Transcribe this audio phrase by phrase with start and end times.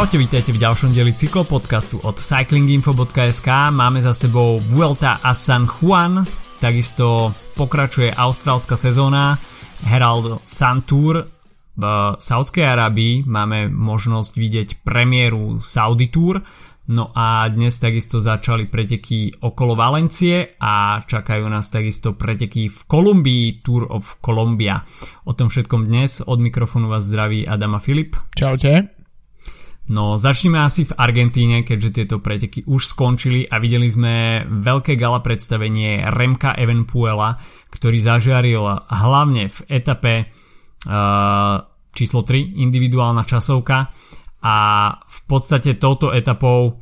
[0.00, 3.48] Čaute, vítajte v ďalšom dieli cyklopodcastu od cyclinginfo.sk.
[3.68, 6.24] Máme za sebou Vuelta a San Juan,
[6.56, 9.36] takisto pokračuje austrálska sezóna
[9.84, 11.28] Herald Sun Tour
[11.76, 11.84] v
[12.16, 13.28] Saudskej Arábii.
[13.28, 16.40] Máme možnosť vidieť premiéru Saudi Tour,
[16.88, 23.60] No a dnes takisto začali preteky okolo Valencie a čakajú nás takisto preteky v Kolumbii,
[23.60, 24.80] Tour of Columbia.
[25.28, 28.16] O tom všetkom dnes od mikrofónu vás zdraví Adama Filip.
[28.32, 28.99] Čaute.
[29.90, 35.18] No začneme asi v Argentíne, keďže tieto preteky už skončili a videli sme veľké gala
[35.18, 37.34] predstavenie Remka Evenpuela,
[37.74, 41.58] ktorý zažiaril hlavne v etape uh,
[41.90, 43.90] číslo 3, individuálna časovka.
[44.46, 44.56] A
[44.94, 46.78] v podstate touto etapou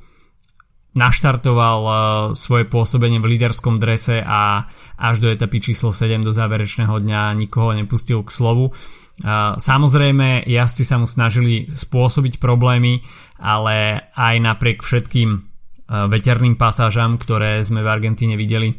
[0.99, 1.95] naštartoval uh,
[2.35, 4.67] svoje pôsobenie v líderskom drese a
[4.99, 8.75] až do etapy číslo 7 do záverečného dňa nikoho nepustil k slovu.
[8.75, 13.07] Uh, samozrejme, jazdci sa mu snažili spôsobiť problémy,
[13.39, 18.75] ale aj napriek všetkým uh, veterným pasážam, ktoré sme v Argentíne videli,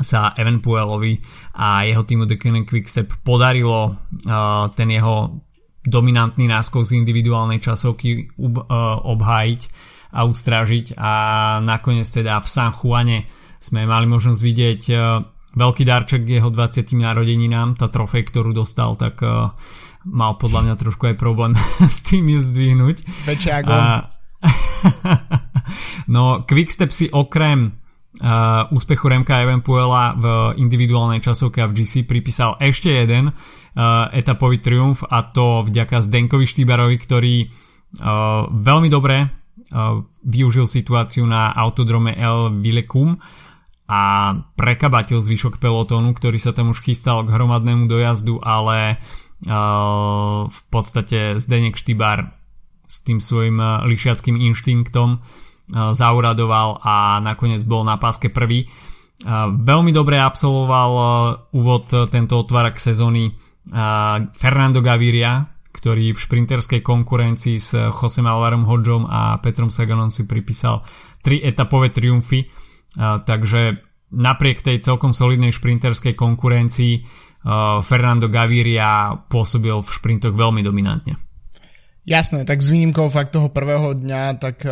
[0.00, 1.20] sa Evenpuelovi
[1.60, 4.00] a jeho týmu The Quickstep podarilo
[4.72, 5.44] ten jeho
[5.84, 8.32] dominantný náskok z individuálnej časovky
[9.04, 9.60] obhájiť
[10.10, 11.12] a ustrážiť a
[11.62, 13.30] nakoniec teda v San Juane
[13.60, 15.22] sme mali možnosť vidieť uh,
[15.54, 16.94] veľký darček jeho 20.
[16.96, 19.52] narodeninám, tá trofej, ktorú dostal, tak uh,
[20.06, 21.54] mal podľa mňa trošku aj problém
[21.86, 22.96] s tým ju zdvihnúť.
[23.70, 24.10] A,
[26.14, 30.24] No, Quickstep si okrem uh, úspechu Remka Evenpuela v
[30.58, 33.34] individuálnej časovke a v GC pripísal ešte jeden uh,
[34.10, 39.39] etapový triumf a to vďaka Zdenkovi Štýbarovi, ktorý uh, veľmi dobre
[40.26, 43.22] využil situáciu na autodrome El Vilecum
[43.86, 44.02] a
[44.54, 51.38] prekabatil zvyšok pelotónu, ktorý sa tam už chystal k hromadnému dojazdu, ale uh, v podstate
[51.38, 52.34] Zdenek Štýbar
[52.86, 55.22] s tým svojim uh, lišiackým inštinktom
[55.70, 58.66] zauradoval a nakoniec bol na páske prvý.
[59.54, 60.92] Veľmi dobre absolvoval
[61.54, 63.30] úvod tento otvárak sezóny
[64.34, 70.82] Fernando Gaviria, ktorý v šprinterskej konkurencii s Josem Alvarom Hodžom a Petrom Saganom si pripísal
[71.22, 72.50] tri etapové triumfy,
[72.98, 73.78] takže
[74.10, 77.06] napriek tej celkom solidnej šprinterskej konkurencii
[77.86, 81.16] Fernando Gaviria pôsobil v šprintoch veľmi dominantne.
[82.04, 84.66] Jasné, tak s výnimkou fakt toho prvého dňa, tak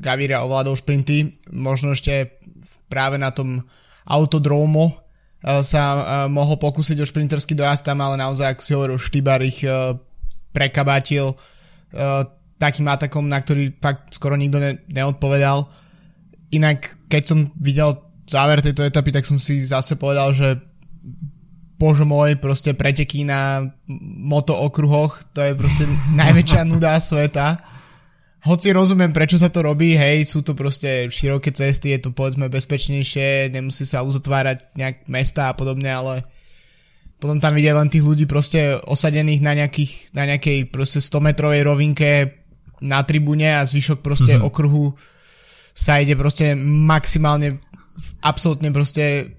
[0.00, 2.40] Gaviria ovládol šprinty, možno ešte
[2.88, 3.68] práve na tom
[4.08, 5.07] autodromo
[5.42, 9.62] sa eh, mohol pokúsiť o šprinterský dojazd tam, ale naozaj, ako si hovoril, Štýbar ich
[9.62, 9.94] eh,
[10.50, 11.36] prekabatil
[12.60, 15.72] takým atakom, na ktorý fakt skoro nikto ne, neodpovedal.
[16.52, 17.96] Inak, keď som videl
[18.28, 20.60] záver tejto etapy, tak som si zase povedal, že
[21.80, 23.72] bože môj, proste preteky na
[24.20, 25.88] motookruhoch, to je proste
[26.20, 27.77] najväčšia nuda sveta
[28.46, 32.46] hoci rozumiem, prečo sa to robí, hej, sú to proste široké cesty, je to povedzme
[32.46, 36.14] bezpečnejšie, nemusí sa uzatvárať nejak mesta a podobne, ale
[37.18, 41.66] potom tam vidieť len tých ľudí proste osadených na, nejakých, na nejakej proste 100 metrovej
[41.66, 42.10] rovinke
[42.78, 44.46] na tribúne a zvyšok proste mm-hmm.
[44.46, 44.94] okruhu
[45.74, 47.58] sa ide proste maximálne
[48.22, 49.34] absolútne proste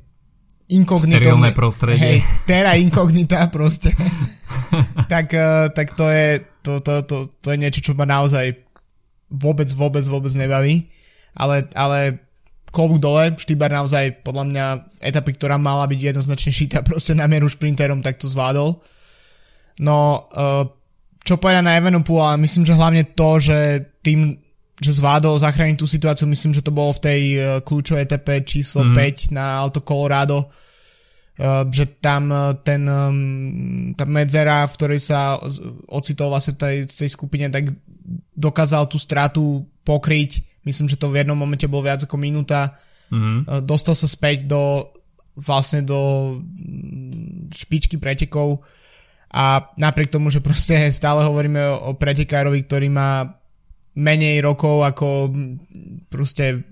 [0.68, 1.24] inkognito.
[1.24, 2.00] Sterilné prostredie.
[2.00, 3.96] Hej, terra inkognita proste.
[5.08, 8.69] tak, uh, tak to je to, to, to, to je niečo, čo ma naozaj
[9.30, 10.90] vôbec, vôbec, vôbec nebaví.
[11.38, 12.30] Ale, ale
[12.70, 14.66] klobúk dole, Štýbar naozaj podľa mňa
[15.02, 18.80] etapy, ktorá mala byť jednoznačne šita proste na mieru šprinterom, tak to zvládol.
[19.80, 20.68] No, uh,
[21.24, 23.60] čo povedať na Evenepoel, ale myslím, že hlavne to, že
[24.04, 24.36] tým,
[24.80, 28.88] že zvládol zachrániť tú situáciu, myslím, že to bolo v tej uh, kľúčovej etape číslo
[28.88, 28.96] mm.
[28.96, 32.32] 5 na Alto Colorado, uh, že tam
[32.64, 32.84] ten,
[33.96, 35.40] tá medzera, v ktorej sa
[35.88, 37.72] ocitol vlastne v tej, tej skupine, tak
[38.36, 40.64] dokázal tú stratu pokryť.
[40.66, 42.78] Myslím, že to v jednom momente bolo viac ako minúta.
[43.10, 43.66] Mm-hmm.
[43.66, 44.94] Dostal sa späť do
[45.40, 48.62] vlastne do mm, špičky pretekov
[49.32, 53.40] a napriek tomu, že proste stále hovoríme o, pretekárovi, ktorý má
[53.96, 55.56] menej rokov ako mm,
[56.12, 56.66] proste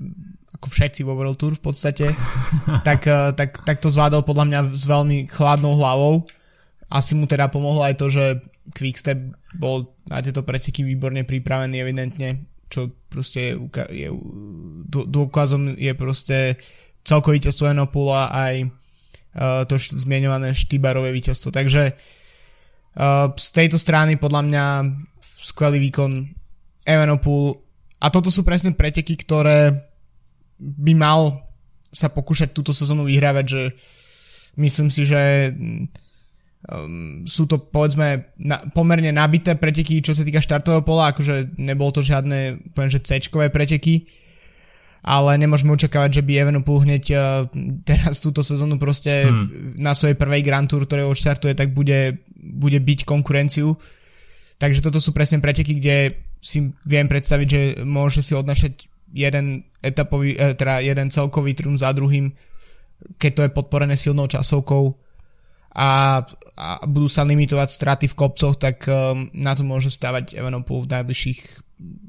[0.58, 2.10] ako všetci vo World Tour v podstate,
[2.88, 6.26] tak, eh, tak, tak to zvládol podľa mňa s veľmi chladnou hlavou.
[6.90, 8.42] Asi mu teda pomohlo aj to, že
[8.76, 13.56] Quickstep bol na tieto preteky výborne pripravený evidentne, čo proste
[13.92, 14.10] je,
[14.92, 16.60] dôkazom je proste
[17.08, 21.56] celkové víťazstvo Enopula aj uh, to zmienované Štýbarové víťazstvo.
[21.56, 24.66] Takže uh, z tejto strany podľa mňa
[25.24, 26.12] skvelý výkon
[26.84, 27.56] Evenepoel
[28.04, 29.72] a toto sú presne preteky, ktoré
[30.60, 31.48] by mal
[31.88, 33.62] sa pokúšať túto sezónu vyhrávať, že
[34.60, 35.54] myslím si, že
[36.68, 41.96] um, sú to povedzme na, pomerne nabité preteky, čo sa týka štartového pola, akože nebolo
[41.96, 44.08] to žiadne poviem, že c preteky,
[45.08, 47.48] ale nemôžeme očakávať, že by Evenepoel hneď uh,
[47.88, 49.80] teraz túto sezónu proste hmm.
[49.80, 53.72] na svojej prvej Grand Tour, ktoré odštartuje, tak bude, bude byť konkurenciu.
[54.58, 60.36] Takže toto sú presne preteky, kde si viem predstaviť, že môže si odnašať jeden etapový,
[60.36, 62.34] eh, teda jeden celkový trum za druhým,
[63.22, 65.07] keď to je podporené silnou časovkou
[65.78, 66.26] a,
[66.58, 70.92] a budú sa limitovať straty v kopcoch, tak um, na to môže stávať Evenepoel v
[70.98, 71.40] najbližších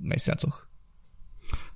[0.00, 0.64] mesiacoch.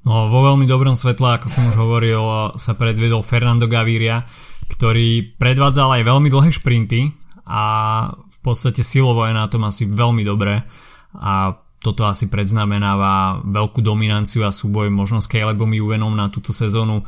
[0.03, 2.23] No vo veľmi dobrom svetle, ako som už hovoril,
[2.59, 4.27] sa predvedol Fernando Gaviria,
[4.67, 7.13] ktorý predvádzal aj veľmi dlhé šprinty
[7.47, 7.63] a
[8.11, 10.67] v podstate silovo je na tom asi veľmi dobré
[11.15, 17.03] a toto asi predznamenáva veľkú dominanciu a súboj možno s Calebom Juvenom na túto sezónu.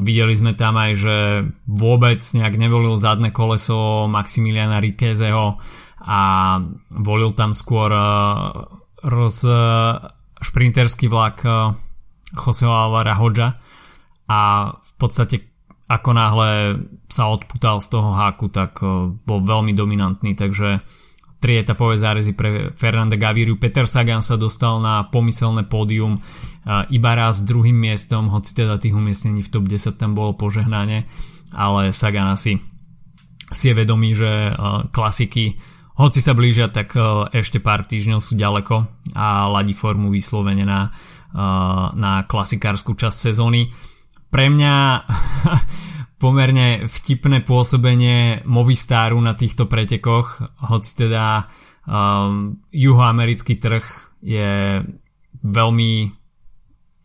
[0.00, 1.16] Videli sme tam aj, že
[1.68, 5.60] vôbec nejak nevolil zadné koleso Maximiliana Rikézeho
[6.00, 6.20] a
[6.88, 8.64] volil tam skôr uh,
[9.04, 10.00] roz, uh,
[10.40, 11.76] šprinterský vlak uh,
[12.32, 13.60] Joseho Alvara Hodža
[14.30, 14.40] a
[14.80, 15.44] v podstate
[15.90, 16.50] ako náhle
[17.10, 18.78] sa odputal z toho háku, tak
[19.26, 20.78] bol veľmi dominantný, takže
[21.42, 23.58] tri etapové zárezy pre Fernanda Gaviru.
[23.58, 26.22] Peter Sagan sa dostal na pomyselné pódium
[26.68, 31.08] iba raz druhým miestom, hoci teda tých umiestnení v top 10 tam bolo požehnanie,
[31.56, 32.60] ale Sagan asi
[33.50, 34.54] si je vedomý, že
[34.94, 35.58] klasiky
[36.00, 36.96] hoci sa blížia, tak
[37.36, 40.88] ešte pár týždňov sú ďaleko a ladí formu vyslovene na,
[41.92, 43.68] na klasikárskú časť sezóny.
[44.32, 44.74] Pre mňa
[46.22, 50.40] pomerne vtipné pôsobenie Movistaru na týchto pretekoch,
[50.72, 51.52] hoci teda
[51.84, 53.84] um, juhoamerický trh
[54.24, 54.80] je
[55.44, 55.92] veľmi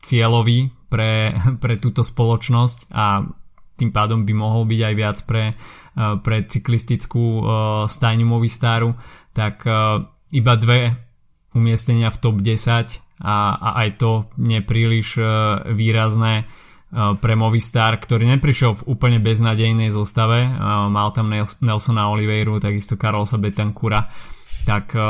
[0.05, 3.25] cieľový pre, pre túto spoločnosť a
[3.75, 7.45] tým pádom by mohol byť aj viac pre, uh, pre cyklistickú uh,
[7.89, 8.95] stajňu Movistaru,
[9.35, 10.95] tak uh, iba dve
[11.57, 15.15] umiestnenia v top 10 a, a aj to nepríliš
[15.71, 16.43] výrazné
[16.95, 20.47] Eh, pre Movistar, ktorý neprišiel v úplne beznadejnej zostave.
[20.47, 20.53] Eh,
[20.87, 21.27] mal tam
[21.59, 24.07] Nelsona Oliveiru, takisto Carlosa Betancura.
[24.63, 25.03] Tak eh,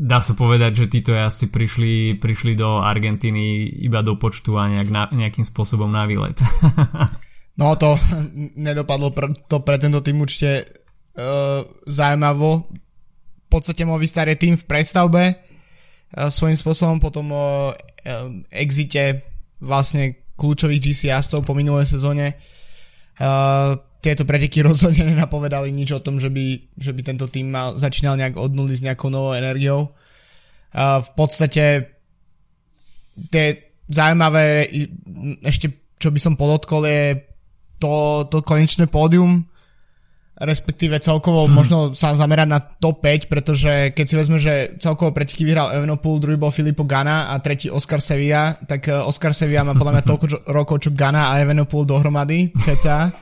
[0.00, 4.88] dá sa povedať, že títo jazdci prišli, prišli do Argentíny iba do počtu a nejak
[4.88, 6.40] na, nejakým spôsobom na výlet.
[7.60, 8.00] no to
[8.56, 12.72] nedopadlo pr- to pre tento tým určite uh, zaujímavo.
[13.44, 17.76] V podstate Movistar je tým v prestavbe uh, svojím spôsobom potom o uh,
[18.48, 19.28] exite
[19.60, 22.40] vlastne kľúčových GC jazdcov po minulej sezóne.
[23.20, 27.76] Uh, tieto preteky rozhodne nenapovedali nič o tom, že by, že by tento tým mal,
[27.76, 29.92] začínal nejak od nuly s nejakou novou energiou.
[30.70, 31.64] Uh, v podstate
[33.28, 33.46] tie
[33.90, 34.70] zaujímavé
[35.42, 37.26] ešte čo by som podotkol je
[37.82, 39.50] to, to konečné pódium
[40.40, 41.52] respektíve celkovo hmm.
[41.52, 46.16] možno sa zamerať na top 5, pretože keď si vezme, že celkovo preteky vyhral Evenepoel,
[46.16, 50.04] druhý bol Filippo Gana a tretí Oscar Sevilla, tak eh, Oscar Sevilla má podľa mňa
[50.08, 53.12] toľko rokov, čo Gana a Evenepoel dohromady, ceca.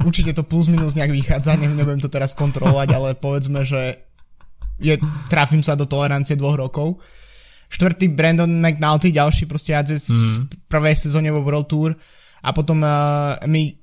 [0.00, 4.00] Určite to plus minus nejak vychádza, nebudem to teraz kontrolovať, ale povedzme, že
[4.80, 4.96] je,
[5.28, 6.98] trafím sa do tolerancie dvoch rokov.
[7.70, 10.16] Štvrtý Brandon McNulty, ďalší proste jazdec mm.
[10.16, 10.30] z
[10.66, 11.94] prvej sezóne vo World Tour
[12.40, 13.36] a potom uh,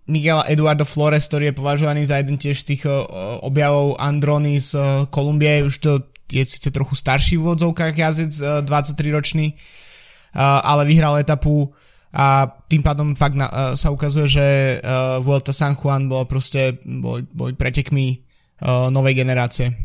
[0.09, 3.05] Miguel Eduardo Flores, ktorý je považovaný za jeden tiež z tých uh,
[3.45, 5.91] objavov Androny z uh, Kolumbie, už to
[6.27, 11.71] je síce trochu starší v vodzovkách jazdec, uh, 23 ročný, uh, ale vyhral etapu
[12.15, 14.45] a tým pádom fakt na, uh, sa ukazuje, že
[14.79, 18.07] uh, Vuelta San Juan bolo proste boli, boli pretekmi
[18.63, 19.75] uh, novej generácie.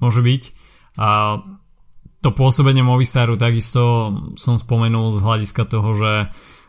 [0.00, 0.42] Môže byť.
[0.98, 1.40] A
[2.24, 6.12] to pôsobenie Movistaru takisto som spomenul z hľadiska toho, že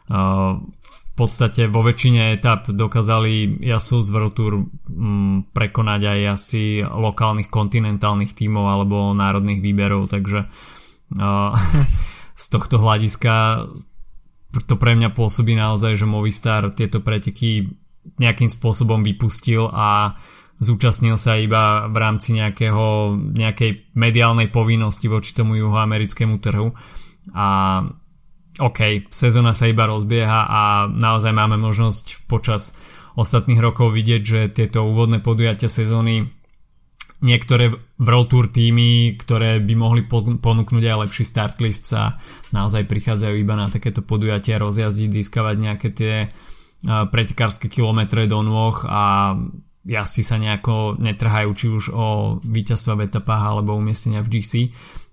[0.05, 7.47] v podstate vo väčšine etap dokázali jasu z World Tour mm, prekonať aj asi lokálnych
[7.47, 10.45] kontinentálnych tímov alebo národných výberov, takže
[12.35, 13.65] z tohto hľadiska
[14.63, 17.75] to pre mňa pôsobí naozaj, že Movistar tieto preteky
[18.15, 20.15] nejakým spôsobom vypustil a
[20.63, 26.71] zúčastnil sa iba v rámci nejakého, nejakej mediálnej povinnosti voči tomu juhoamerickému trhu.
[27.35, 27.47] A
[28.55, 32.71] OK, sezóna sa iba rozbieha a naozaj máme možnosť počas
[33.19, 36.31] ostatných rokov vidieť, že tieto úvodné podujatia sezóny
[37.23, 40.01] niektoré World Tour týmy, ktoré by mohli
[40.39, 42.19] ponúknuť aj lepší start list sa
[42.51, 46.15] naozaj prichádzajú iba na takéto podujatia rozjazdiť, získavať nejaké tie
[46.85, 49.33] pretekárske kilometre do nôh a
[49.87, 52.07] jazdci sa nejako netrhajú či už o
[52.43, 54.53] víťazstva v etapách alebo umiestnenia v GC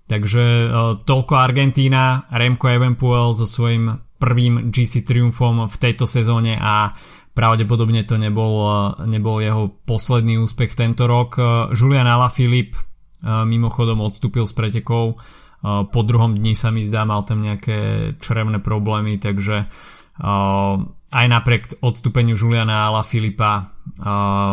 [0.03, 0.69] Takže uh,
[1.07, 6.95] toľko Argentína, Remco Evenpuel so svojím prvým GC triumfom v tejto sezóne a
[7.33, 8.61] pravdepodobne to nebol,
[9.09, 11.37] nebol jeho posledný úspech tento rok.
[11.73, 12.77] Julian Alaphilippe
[13.25, 15.17] mimochodom odstúpil z pretekov,
[15.63, 19.71] po druhom dni sa mi zdá mal tam nejaké črevné problémy, takže
[21.13, 23.73] aj napriek odstúpeniu Juliana Ala Filipa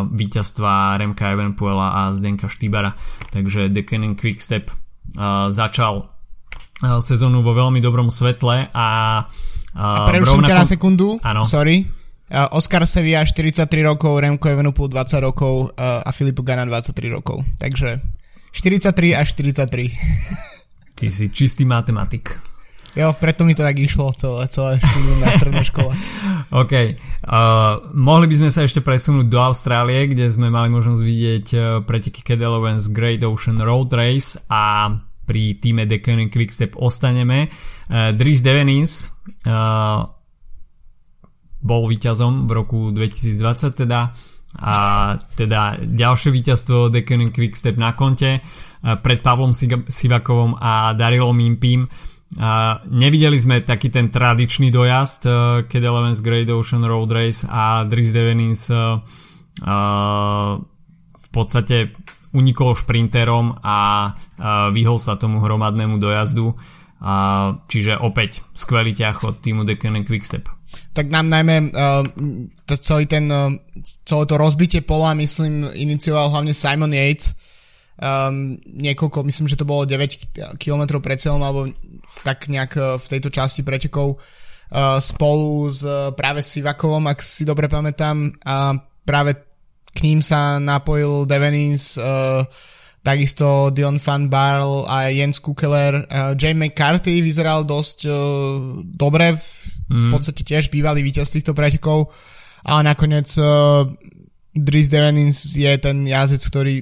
[0.09, 2.97] víťazstva Remka Evenpuela a Zdenka Štýbara
[3.29, 4.73] takže Deccan Quickstep
[5.53, 6.09] začal
[6.81, 8.89] sezónu vo veľmi dobrom svetle a
[9.71, 11.45] a preruším ťa na sekundu ano.
[11.45, 11.85] sorry
[12.31, 17.99] Oscar Sevilla 43 rokov Remko Evenepoel 20 rokov uh, a Filip Gana 23 rokov takže
[18.55, 19.91] 43 až 43
[21.01, 22.39] Ty si čistý matematik
[22.91, 25.95] Jo, preto mi to tak išlo celé, celé štúdium na strednej škole.
[26.67, 26.75] OK.
[27.23, 31.47] Uh, mohli by sme sa ešte presunúť do Austrálie, kde sme mali možnosť vidieť
[31.87, 34.91] preteky Cadel Evans Great Ocean Road Race a
[35.31, 37.47] pri týme Deccan Quickstep ostaneme.
[37.87, 39.07] Uh, Dries Devenins
[39.47, 40.03] uh,
[41.61, 44.13] bol víťazom v roku 2020 teda
[44.51, 44.75] a
[45.39, 49.55] teda ďalšie víťazstvo Deccan Quickstep na konte uh, pred Pavlom
[49.87, 51.87] Sivakovom a Darilom Impim
[52.39, 55.35] a nevideli sme taký ten tradičný dojazd uh,
[55.71, 58.71] Ked Elevens Great Ocean Road Race a Dries Devenins
[61.21, 61.93] v podstate
[62.33, 64.09] unikol šprinterom a
[64.71, 66.55] vyhol sa tomu hromadnému dojazdu.
[67.69, 70.60] Čiže opäť skvelý ťah od týmu Deccan Quickstep.
[70.93, 72.03] Tak nám najmä uh,
[72.67, 73.55] to celý ten, uh,
[74.05, 77.35] celé to rozbitie pola, myslím, inicioval hlavne Simon Yates,
[78.01, 81.69] um, niekoľko, myslím, že to bolo 9 km pred celom, alebo
[82.25, 87.45] tak nejak eh, v tejto časti pretekov uh, spolu s uh, práve Sivakovom, ak si
[87.45, 88.75] dobre pamätám, a
[89.05, 89.37] práve
[89.91, 92.45] k ním sa napojil Devenins, uh,
[93.01, 96.05] takisto Dion Van Barl a Jens Kukeler.
[96.05, 98.15] Uh, Jay McCarthy vyzeral dosť uh,
[98.85, 99.45] dobre, v,
[99.89, 100.09] mm.
[100.09, 102.13] v podstate tiež bývalý víťaz týchto pretekov,
[102.65, 103.89] ale nakoniec uh,
[104.53, 106.75] Dries Devenins je ten jazdec, ktorý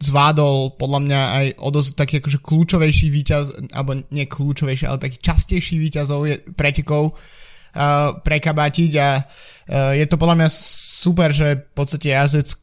[0.00, 3.44] zvládol podľa mňa aj o dosť taký akože kľúčovejší výťaz,
[3.76, 10.16] alebo nie kľúčovejší, ale taký častejší výťazov je, pretekov uh, prekabatiť a uh, je to
[10.16, 10.48] podľa mňa
[11.02, 12.54] super, že v podstate jazdec,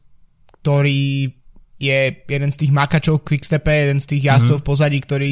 [0.64, 1.37] ktorý
[1.78, 4.28] je jeden z tých makačov Quickstepe, jeden z tých mhm.
[4.28, 4.66] jazdcov mm-hmm.
[4.66, 5.30] v pozadí, ktorí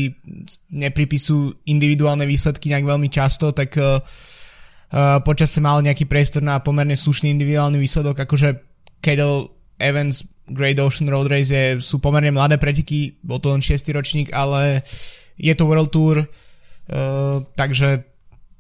[0.79, 6.63] nepripisujú individuálne výsledky nejak veľmi často, tak uh, uh, počas sa mal nejaký priestor na
[6.63, 8.63] pomerne slušný individuálny výsledok, akože
[9.03, 13.83] Kedel Evans Great Ocean Road Race je, sú pomerne mladé preteky, bol to len 6.
[13.91, 14.87] ročník, ale
[15.35, 18.07] je to World Tour, uh, takže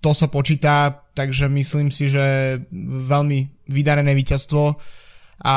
[0.02, 2.58] to sa počíta, takže myslím si, že
[3.10, 4.76] veľmi vydarené víťazstvo
[5.46, 5.56] a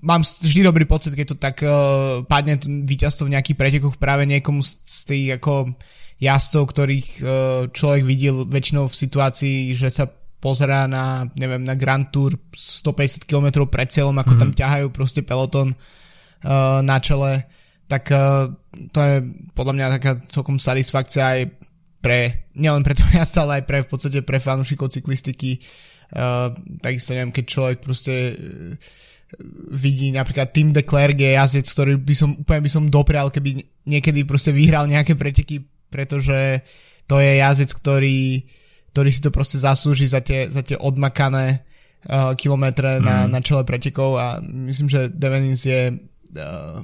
[0.00, 4.64] mám vždy dobrý pocit, keď to tak uh, padne víťazstvo v nejakých pretekoch práve niekomu
[4.64, 5.76] z, z tých ako
[6.20, 7.28] jazdcov, ktorých uh,
[7.72, 10.08] človek videl väčšinou v situácii, že sa
[10.40, 14.40] pozerá na, neviem, na Grand Tour 150 km pred cieľom, ako mm-hmm.
[14.40, 14.58] tam mhm.
[14.58, 17.44] ťahajú proste peloton uh, na čele,
[17.84, 18.48] tak uh,
[18.92, 19.16] to je
[19.52, 21.40] podľa mňa taká celkom satisfakcia aj
[22.00, 25.60] pre, nielen pre toho jazda, ale aj pre v podstate pre fanúšikov cyklistiky.
[26.10, 26.50] Uh,
[26.82, 28.74] takisto neviem, keď človek proste uh,
[29.70, 33.62] vidí napríklad Tim de Klerk je jazdec, ktorý by som úplne by som doprial, keby
[33.86, 36.66] niekedy proste vyhral nejaké preteky, pretože
[37.06, 38.42] to je jazdec, ktorý
[38.90, 41.62] ktorý si to proste zaslúži za tie, za tie odmakané
[42.10, 43.02] uh, kilometre mm.
[43.02, 46.82] na, na čele pretekov a myslím, že Devenins je uh,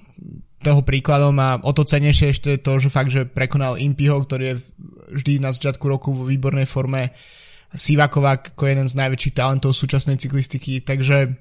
[0.63, 4.55] toho príkladom a o to cenejšie ešte je to, že fakt, že prekonal Impiho, ktorý
[4.55, 4.57] je
[5.19, 7.11] vždy na začiatku roku vo výbornej forme
[7.75, 11.35] Sivakova ako jeden z najväčších talentov súčasnej cyklistiky, takže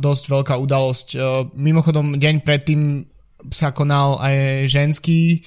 [0.00, 1.08] dosť veľká udalosť.
[1.14, 1.22] Uh,
[1.52, 3.04] mimochodom, deň predtým
[3.52, 5.44] sa konal aj ženský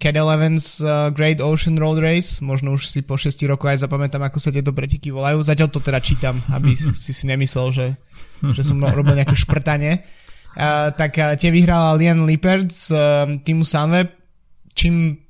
[0.00, 4.24] Cat Evans uh, Great Ocean Road Race, možno už si po 6 rokoch aj zapamätám,
[4.24, 5.44] ako sa tieto preteky volajú.
[5.44, 7.86] Zatiaľ to teda čítam, aby si si nemyslel, že,
[8.56, 10.00] že som robil nejaké šprtanie.
[10.54, 14.08] Uh, tak uh, tie vyhrala Lian Lippert z uh, týmu Sunweb,
[14.72, 15.20] čím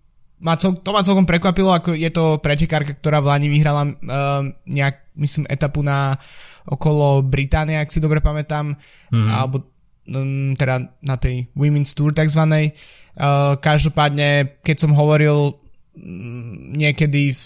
[0.45, 4.45] ma cel, to ma celkom prekvapilo, ako je to pretekárka, ktorá v Lani vyhrala uh,
[4.69, 6.21] nejak, myslím, etapu na
[6.65, 9.29] okolo Británie, ak si dobre pamätám, mm-hmm.
[9.29, 9.75] alebo
[10.09, 12.73] um, teda na tej Women's Tour takzvanej.
[13.15, 17.43] Uh, každopádne, keď som hovoril um, niekedy, v,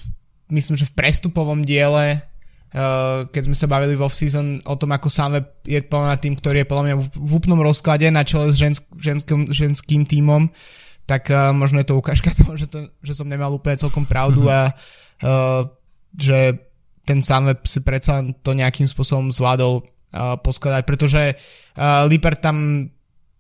[0.55, 2.23] myslím, že v prestupovom diele,
[2.73, 6.65] uh, keď sme sa bavili v off-season o tom, ako sám je podľa tým, ktorý
[6.65, 10.49] je podľa mňa v, úplnom rozklade na čele s žensk, ženským, ženským tímom,
[11.11, 14.47] tak uh, možno je to ukážka toho, že, to, že som nemal úplne celkom pravdu
[14.47, 14.55] mm-hmm.
[15.19, 15.67] a
[16.15, 16.68] že
[17.09, 22.85] ten sám si predsa to nejakým spôsobom zvládol uh, poskladať, pretože uh, Lippert tam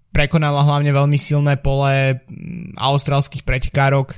[0.08, 2.24] prekonala hlavne veľmi silné pole
[2.80, 4.16] austrálskych pretekárok,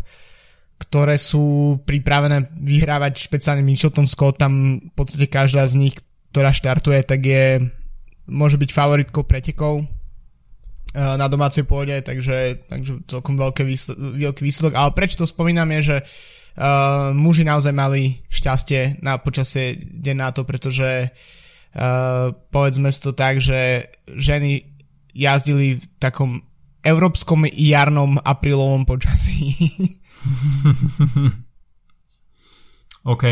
[0.79, 5.99] ktoré sú pripravené vyhrávať špeciálne Mitchelton Scott, tam v podstate každá z nich,
[6.31, 7.75] ktorá štartuje, tak je
[8.31, 9.83] môže byť favoritkou pretekov
[10.95, 14.75] na domácej pôde, takže, takže celkom veľký výsledok, veľký výsledok.
[14.79, 16.40] Ale prečo to spomínam je, že uh,
[17.15, 23.91] muži naozaj mali šťastie na počasie deň na to, pretože uh, povedzme to tak, že
[24.07, 24.67] ženy
[25.15, 26.43] jazdili v takom
[26.81, 29.55] európskom jarnom aprílovom počasí.
[33.13, 33.25] OK.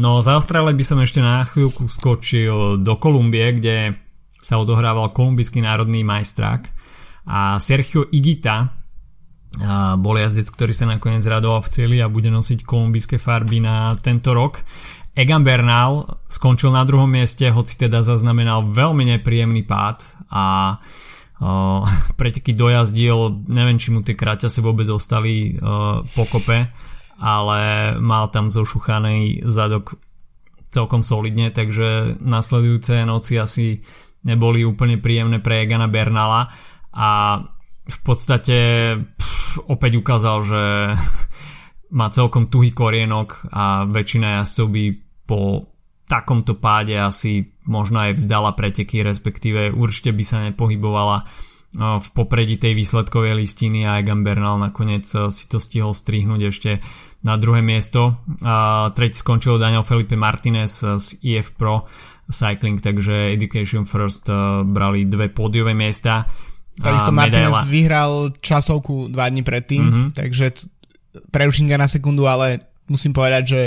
[0.00, 3.76] No z Austrálie by som ešte na chvíľku skočil do Kolumbie, kde
[4.42, 6.66] sa odohrával kolumbijský národný majstrák
[7.28, 8.81] a Sergio Igita
[10.00, 14.32] bol jazdec, ktorý sa nakoniec radoval v cieli a bude nosiť kolumbijské farby na tento
[14.32, 14.64] rok.
[15.12, 21.84] Egan Bernal skončil na druhom mieste, hoci teda zaznamenal veľmi nepríjemný pád a uh,
[22.18, 26.72] preteky dojazdil, neviem či mu tie kraťase vôbec ostali uh, pokope,
[27.20, 27.60] ale
[28.00, 30.00] mal tam zošuchaný zadok
[30.72, 33.84] celkom solidne, takže nasledujúce noci asi
[34.24, 36.48] neboli úplne príjemné pre Egana Bernala
[36.88, 37.36] a
[37.82, 38.58] v podstate
[39.18, 40.62] pff, opäť ukázal, že
[41.98, 44.84] má celkom tuhý korienok a väčšina jazdcov by
[45.26, 45.40] po
[46.08, 51.24] takomto páde asi možno aj vzdala preteky, respektíve určite by sa nepohybovala
[51.72, 56.70] v popredí tej výsledkovej listiny a Egan Bernal nakoniec si to stihol strihnúť ešte
[57.24, 58.20] na druhé miesto.
[58.44, 61.88] A tretí skončil Daniel Felipe Martinez z EF Pro
[62.28, 64.28] Cycling, takže Education First
[64.68, 66.28] brali dve pódiové miesta.
[66.80, 70.06] Takisto Martinez vyhral časovku dva dní predtým, mm-hmm.
[70.16, 70.68] takže
[71.28, 73.60] preruším ťa na sekundu, ale musím povedať, že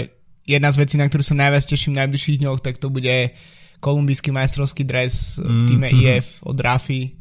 [0.50, 3.34] jedna z vecí, na ktorú sa najviac teším v najbližších dňoch, tak to bude
[3.78, 5.68] kolumbijský majstrovský dres v mhm.
[5.70, 6.18] týme mm-hmm.
[6.18, 7.14] IF od Rafi.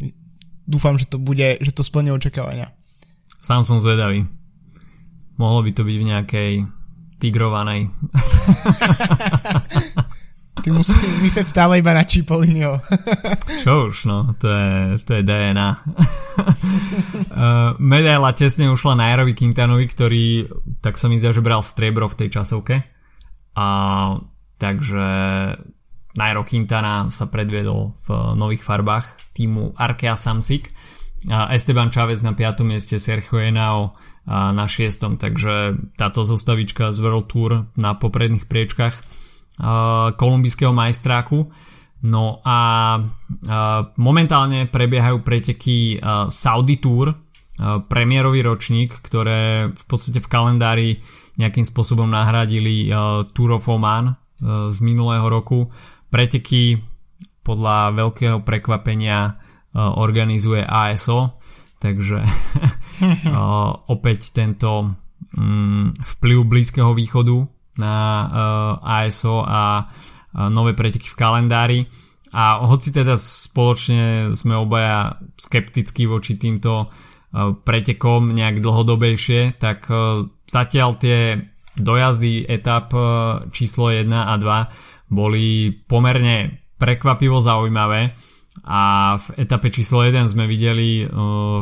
[0.64, 2.72] Dúfam, že to bude, že to splní očakávania.
[3.44, 4.24] Sám som zvedavý.
[5.36, 6.50] Mohlo by to byť v nejakej
[7.20, 7.92] tigrovanej.
[10.64, 12.80] Ty musíš myslieť stále iba na Čipolinio.
[13.60, 15.70] Čo už, no, to je, to je DNA.
[15.76, 20.48] uh, medaila tesne ušla Nairovi Quintanovi, ktorý,
[20.80, 22.80] tak sa mi zdá, že bral striebro v tej časovke.
[23.60, 23.68] A
[24.56, 25.04] takže
[26.16, 30.72] Nairo Quintana sa predviedol v nových farbách týmu Arkea Samsic.
[31.28, 32.64] Esteban Chávez na 5.
[32.64, 33.92] mieste, Sergio Henao
[34.24, 35.20] na 6.
[35.20, 39.23] Takže táto zostavička z World Tour na popredných priečkach
[40.18, 41.46] kolumbijského majstráku.
[42.04, 42.58] No a
[43.96, 45.96] momentálne prebiehajú preteky
[46.28, 47.16] Saudi Tour,
[47.88, 50.88] premiérový ročník, ktoré v podstate v kalendári
[51.40, 52.92] nejakým spôsobom nahradili
[53.32, 54.20] Tour of Oman
[54.68, 55.72] z minulého roku.
[56.12, 56.82] Preteky
[57.40, 59.40] podľa veľkého prekvapenia
[59.74, 61.40] organizuje ASO,
[61.80, 62.22] takže
[63.94, 64.94] opäť tento
[65.34, 71.80] mm, vplyv Blízkeho východu na uh, eh, ASO a uh, nové preteky v kalendári.
[72.34, 79.86] A hoci teda spoločne sme obaja skeptickí voči týmto uh, pretekom nejak dlhodobejšie, tak
[80.46, 81.18] zatiaľ tie
[81.74, 82.94] dojazdy etap
[83.50, 88.14] číslo 1 a 2 boli pomerne prekvapivo zaujímavé
[88.62, 91.02] a v etape číslo 1 sme videli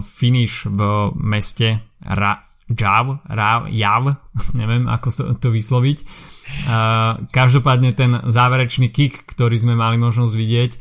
[0.04, 0.80] finish v
[1.16, 4.04] meste Ra- Jav, Rav, Jav,
[4.60, 5.98] neviem ako to vysloviť.
[7.32, 10.72] Každopádne ten záverečný kick, ktorý sme mali možnosť vidieť,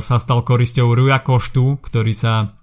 [0.00, 2.56] sa stal korisťou Ruja Koštu, ktorý sa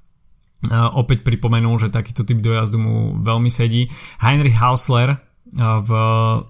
[0.74, 3.88] opäť pripomenul, že takýto typ dojazdu mu veľmi sedí.
[4.20, 5.16] Heinrich Hausler
[5.56, 5.92] v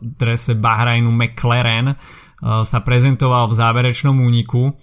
[0.01, 1.93] drese Bahrajnu McLaren
[2.41, 4.73] sa prezentoval v záverečnom úniku,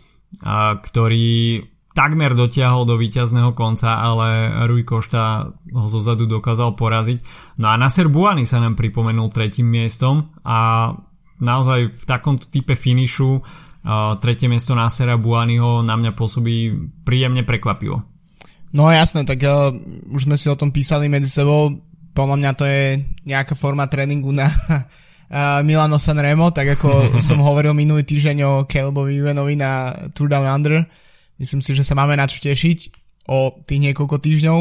[0.85, 1.65] ktorý
[1.97, 7.25] takmer dotiahol do víťazného konca, ale Rui Košta ho zozadu dokázal poraziť.
[7.57, 10.93] No a Nasser Buany sa nám pripomenul tretím miestom a
[11.41, 16.77] naozaj v takomto type finišu uh, tretie miesto Nassera Buanyho na mňa pôsobí
[17.09, 18.05] príjemne prekvapivo.
[18.77, 19.73] No jasné, tak uh,
[20.13, 21.81] už sme si o tom písali medzi sebou.
[22.13, 27.73] Podľa mňa to je nejaká forma tréningu na uh, Milano Sanremo, tak ako som hovoril
[27.73, 30.85] minulý týždeň o Calebovi Ivanovi na Tour Down Under
[31.37, 32.79] Myslím si, že sa máme na čo tešiť
[33.29, 34.59] o tých niekoľko týždňov.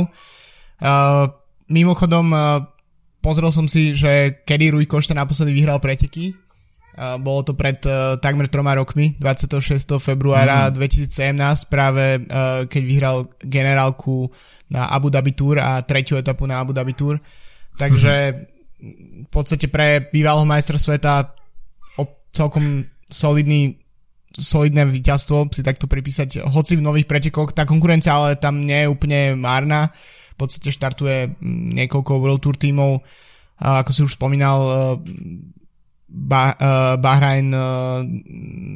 [0.82, 1.32] Uh,
[1.72, 2.66] mimochodom, uh,
[3.24, 6.36] pozrel som si, že kedy Rui Košta naposledy vyhral preteky.
[6.96, 10.00] Uh, bolo to pred uh, takmer troma rokmi, 26.
[10.00, 10.80] februára mm.
[10.80, 14.32] 2017, práve uh, keď vyhral generálku
[14.72, 17.20] na Abu Dhabi Tour a tretiu etapu na Abu Dhabi Tour.
[17.76, 19.28] Takže mm.
[19.28, 21.36] v podstate pre bývalého majstra sveta
[22.00, 23.85] o celkom solidný
[24.36, 28.92] solidné víťazstvo si takto pripísať, hoci v nových pretekoch, tá konkurencia ale tam nie je
[28.92, 29.92] úplne márna,
[30.36, 33.00] v podstate štartuje mm, niekoľko World Tour tímov,
[33.56, 34.60] ako si už spomínal,
[36.12, 36.52] bah,
[37.00, 37.56] Bahrain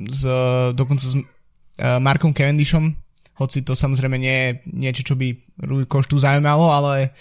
[0.08, 0.24] s,
[0.72, 1.19] dokonca s
[2.00, 2.95] Markom Cavendishom,
[3.36, 5.36] hoci to samozrejme nie je niečo, čo by
[5.67, 7.12] Rui Koštu zaujímalo, ale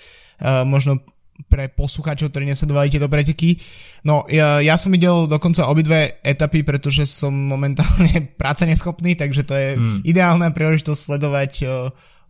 [0.66, 1.02] možno
[1.46, 3.54] pre poslucháčov, ktorí nesledovali tieto preteky.
[4.02, 9.54] No, ja, ja som videl dokonca obidve etapy, pretože som momentálne práce neschopný, takže to
[9.54, 10.02] je hmm.
[10.02, 11.76] ideálna príležitosť sledovať o,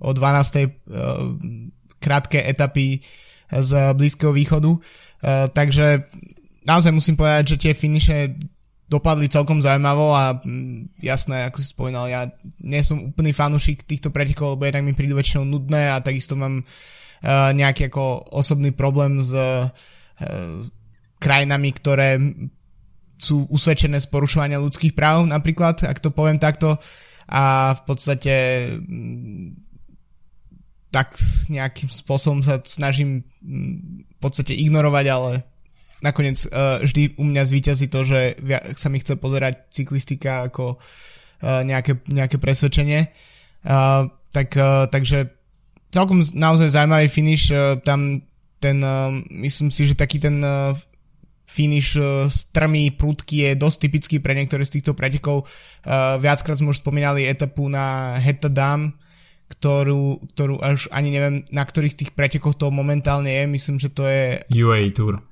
[0.04, 0.12] o 12.
[0.12, 0.68] O,
[1.98, 3.00] krátke etapy
[3.48, 4.76] z Blízkeho východu.
[5.50, 6.06] Takže
[6.62, 8.38] naozaj musím povedať, že tie finiše
[8.86, 12.30] dopadli celkom zaujímavo a mm, jasné, ako si spomínal, ja
[12.62, 16.62] nie som úplný fanúšik týchto pretekov, lebo jednak mi prídu väčšinou nudné a takisto mám
[16.62, 19.70] uh, Eh, nejaký ako osobný problém s uh,
[21.18, 22.18] krajinami, ktoré
[23.18, 26.78] sú usvedčené z porušovania ľudských práv, napríklad, ak to poviem takto.
[27.28, 28.34] A v podstate
[28.78, 29.58] mm,
[30.88, 31.18] tak
[31.52, 33.76] nejakým spôsobom sa snažím mm,
[34.06, 35.32] v podstate ignorovať, ale
[36.00, 38.20] nakoniec uh, vždy u mňa zvýťazí to, že
[38.78, 40.78] sa mi chce pozerať cyklistika ako
[41.38, 43.14] nejaké, nejaké presvedčenie.
[43.62, 44.48] Tak,
[44.90, 45.37] takže
[45.90, 48.20] celkom naozaj zaujímavý finish, e, tam
[48.60, 50.76] ten, e, myslím si, že taký ten e,
[51.48, 51.96] finish
[52.28, 55.48] strmý, prudký je dosť typický pre niektoré z týchto pretekov.
[56.20, 58.92] Viackrát sme už spomínali etapu na Heta Dam,
[59.48, 63.48] ktorú, ktorú až ani neviem, na ktorých tých pretekoch to momentálne je.
[63.48, 64.44] Myslím, že to je...
[64.52, 65.24] UAE Tour.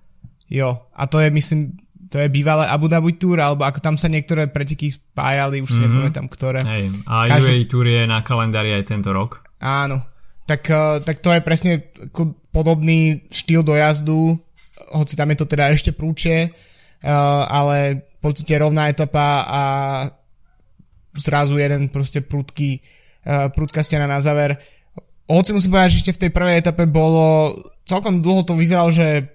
[0.49, 1.77] Jo, a to je, myslím,
[2.09, 5.85] to je bývalé Abu Dhabi Tour, alebo ako tam sa niektoré preteky spájali, už si
[5.85, 5.92] mm-hmm.
[6.01, 6.64] nepamätám, ktoré.
[6.64, 7.45] Hej, a Každý...
[7.45, 9.45] UAE Tour je na kalendári aj tento rok.
[9.61, 10.01] Áno,
[10.46, 11.72] tak, eh, tak to je presne
[12.54, 14.38] podobný štýl dojazdu,
[14.94, 17.11] hoci tam je to teda ešte prúčie, eh,
[17.50, 19.62] ale v podstate rovná etapa a
[21.18, 24.56] zrazu jeden proste prudký, eh, prudká stena na záver.
[25.26, 29.26] Hoci musím povedať, že ešte v tej prvej etape bolo, celkom dlho to vyzeralo, že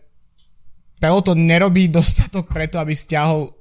[1.03, 3.51] peloton nerobí dostatok preto, aby stiahol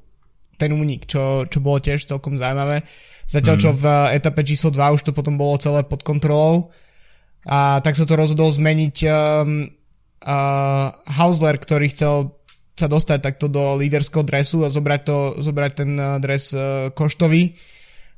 [0.54, 2.84] ten únik, čo, čo bolo tiež celkom zaujímavé.
[3.24, 3.62] Zatiaľ, mm.
[3.62, 6.68] čo v etape číslo 2 už to potom bolo celé pod kontrolou.
[7.48, 9.64] A tak sa to rozhodol zmeniť um,
[10.24, 12.36] uh, Hausler, ktorý chcel
[12.76, 17.56] sa dostať takto do líderského dresu a zobrať, to, zobrať ten uh, dres uh, Koštovi.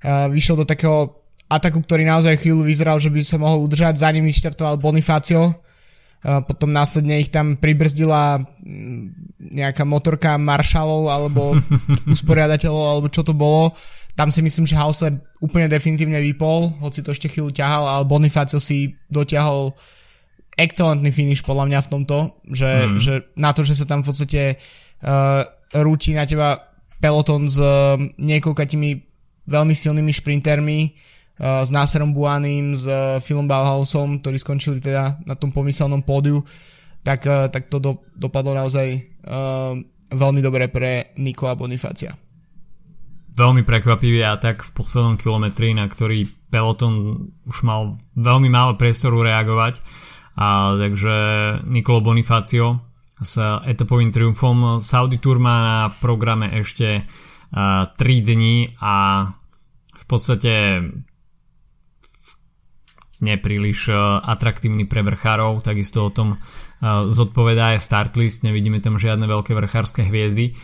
[0.02, 4.02] Uh, vyšiel do takého ataku, ktorý naozaj chvíľu vyzeral, že by sa mohol udržať.
[4.02, 5.62] Za ním vyštartoval Bonifacio.
[6.22, 9.02] Potom následne ich tam pribrzdila mm,
[9.58, 11.58] nejaká motorka maršalov alebo
[12.14, 13.74] usporiadateľov alebo čo to bolo
[14.12, 18.60] tam si myslím, že Hauser úplne definitívne vypol, hoci to ešte chvíľu ťahal, ale Bonifacio
[18.60, 19.72] si dotiahol
[20.60, 22.18] excelentný finish podľa mňa v tomto,
[22.52, 22.96] že, mm.
[23.00, 24.42] že na to, že sa tam v podstate
[25.00, 25.42] uh,
[25.80, 26.60] rúti na teba
[27.00, 28.90] peloton s uh, niekoľkatými
[29.48, 30.80] veľmi silnými šprintermi,
[31.40, 36.44] uh, s Náserom Buanim, s uh, Philom Bauhausom, ktorí skončili teda na tom pomyselnom pódiu,
[37.00, 38.92] tak, uh, tak to do, dopadlo naozaj
[39.24, 39.72] uh,
[40.12, 42.12] veľmi dobre pre Niko a Bonifácia
[43.32, 49.80] veľmi prekvapivý atak v poslednom kilometri, na ktorý peloton už mal veľmi málo priestoru reagovať.
[50.36, 51.14] A, takže
[51.68, 52.80] Nicolo Bonifacio
[53.22, 54.82] s etapovým triumfom.
[54.82, 59.28] Saudi Tour má na programe ešte uh, 3 dní a
[59.94, 60.82] v podstate
[63.22, 69.30] nepríliš uh, atraktívny pre vrchárov, takisto o tom uh, zodpovedá aj startlist, nevidíme tam žiadne
[69.30, 70.58] veľké vrchárske hviezdy.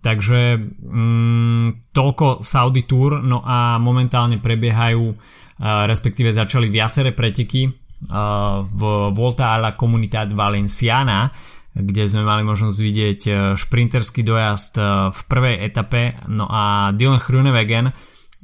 [0.00, 5.12] Takže um, toľko Saudi Tour, no a momentálne prebiehajú,
[5.60, 8.80] respektíve začali viaceré preteky uh, v
[9.12, 11.28] Volta a la Comunidad Valenciana,
[11.70, 13.20] kde sme mali možnosť vidieť
[13.54, 14.74] šprinterský dojazd
[15.14, 17.92] v prvej etape, no a Dylan Hrunewegen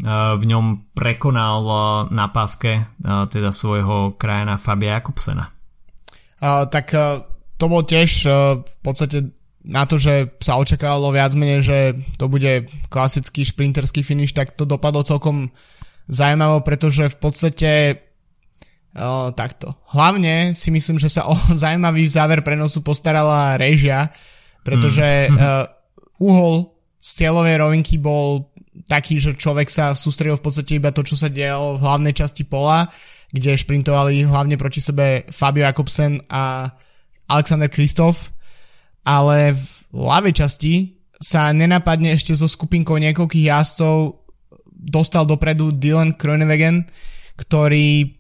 [0.07, 1.65] v ňom prekonal
[2.13, 5.49] na páske teda svojho krajina Fabia Jakobsena.
[6.37, 6.93] Uh, tak
[7.57, 8.29] to bol tiež
[8.61, 9.36] v podstate
[9.67, 11.79] na to, že sa očakávalo viac menej, že
[12.17, 15.51] to bude klasický šprinterský finish, tak to dopadlo celkom
[16.07, 17.71] zaujímavo, pretože v podstate
[18.95, 19.75] uh, takto.
[19.91, 24.15] Hlavne si myslím, že sa o zaujímavý záver prenosu postarala režia,
[24.63, 25.35] pretože mm.
[25.35, 25.67] uh,
[26.23, 26.71] uhol
[27.03, 28.55] z cieľovej rovinky bol
[28.87, 32.47] taký, že človek sa sústredil v podstate iba to, čo sa dialo v hlavnej časti
[32.47, 32.87] pola,
[33.35, 36.71] kde šprintovali hlavne proti sebe Fabio Jakobsen a
[37.27, 38.36] Alexander Kristof
[39.07, 39.65] ale v
[39.95, 40.75] ľavej časti
[41.17, 44.27] sa nenapadne ešte so skupinkou niekoľkých jazdcov
[44.69, 46.85] dostal dopredu Dylan Kroenewegen,
[47.39, 48.13] ktorý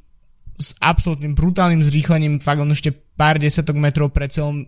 [0.56, 4.64] s absolútnym brutálnym zrýchlením fakt on ešte pár desiatok metrov pred celom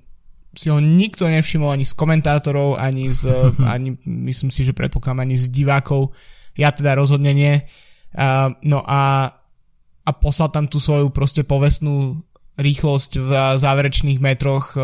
[0.53, 3.29] si ho nikto nevšimol ani z komentátorov, ani z,
[3.75, 6.13] ani myslím si, že predpokladám ani z divákov.
[6.59, 7.63] Ja teda rozhodne nie.
[8.13, 9.33] Uh, no a,
[10.03, 12.21] a poslal tam tú svoju proste povestnú
[12.59, 13.31] rýchlosť v
[13.63, 14.75] záverečných metroch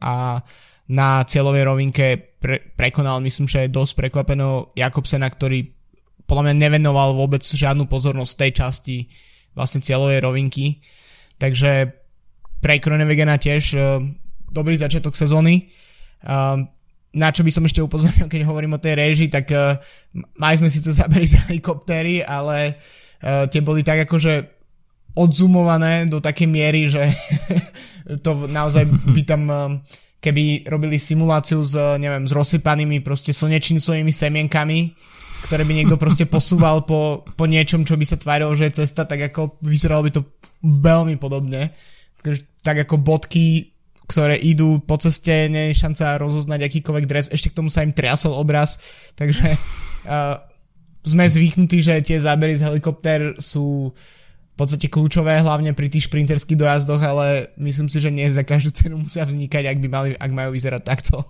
[0.00, 0.40] a
[0.88, 2.06] na cieľovej rovinke
[2.40, 5.68] pre, prekonal, myslím, že dosť prekvapeno Jakobsena, ktorý
[6.24, 8.96] podľa mňa nevenoval vôbec žiadnu pozornosť tej časti
[9.56, 10.80] vlastne cieľovej rovinky.
[11.40, 11.92] Takže
[12.60, 13.76] pre Kronevegena tiež
[14.52, 15.72] dobrý začiatok sezóny.
[17.08, 19.48] na čo by som ešte upozornil, keď hovorím o tej réži, tak
[20.36, 22.76] mali sme síce zaberi z helikoptéry, ale
[23.48, 24.58] tie boli tak akože
[25.16, 27.08] odzumované do takej miery, že
[28.24, 29.42] to naozaj by tam
[30.18, 34.98] keby robili simuláciu s, neviem, s rozsypanými proste slnečnicovými semienkami,
[35.46, 39.06] ktoré by niekto proste posúval po, po niečom, čo by sa tvárilo, že je cesta,
[39.06, 40.22] tak ako vyzeralo by to
[40.62, 41.70] veľmi podobne.
[42.66, 43.70] Tak ako bodky,
[44.10, 47.94] ktoré idú po ceste, nie je šanca rozoznať akýkoľvek dres, ešte k tomu sa im
[47.94, 48.82] triasol obraz,
[49.14, 50.42] takže uh,
[51.14, 53.94] sme zvyknutí, že tie zábery z helikoptér sú
[54.58, 58.98] podstate kľúčové, hlavne pri tých šprinterských dojazdoch, ale myslím si, že nie za každú cenu
[58.98, 61.22] musia vznikať, ak by mali, ak majú vyzerať takto.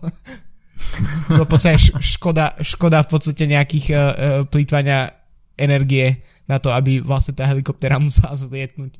[1.37, 4.01] to v podstate škoda, škoda v podstate nejakých uh,
[4.49, 5.13] plýtvania
[5.61, 8.97] energie na to, aby vlastne tá helikoptera musela zlietnúť.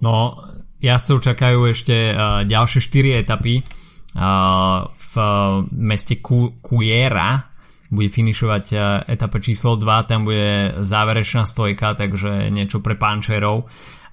[0.00, 0.40] No,
[0.78, 7.47] ja sa čakajú ešte uh, ďalšie 4 etapy uh, v uh, meste Kujera,
[7.88, 8.76] bude finišovať e,
[9.16, 13.68] etapa číslo 2, tam bude záverečná stojka, takže niečo pre pančerov.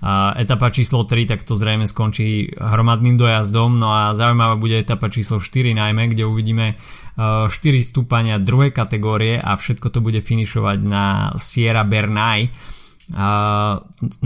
[0.06, 5.08] A etapa číslo 3, tak to zrejme skončí hromadným dojazdom, no a zaujímavá bude etapa
[5.08, 6.76] číslo 4 najmä, kde uvidíme
[7.16, 12.52] 4 e, stúpania druhej kategórie a všetko to bude finišovať na Sierra Bernay.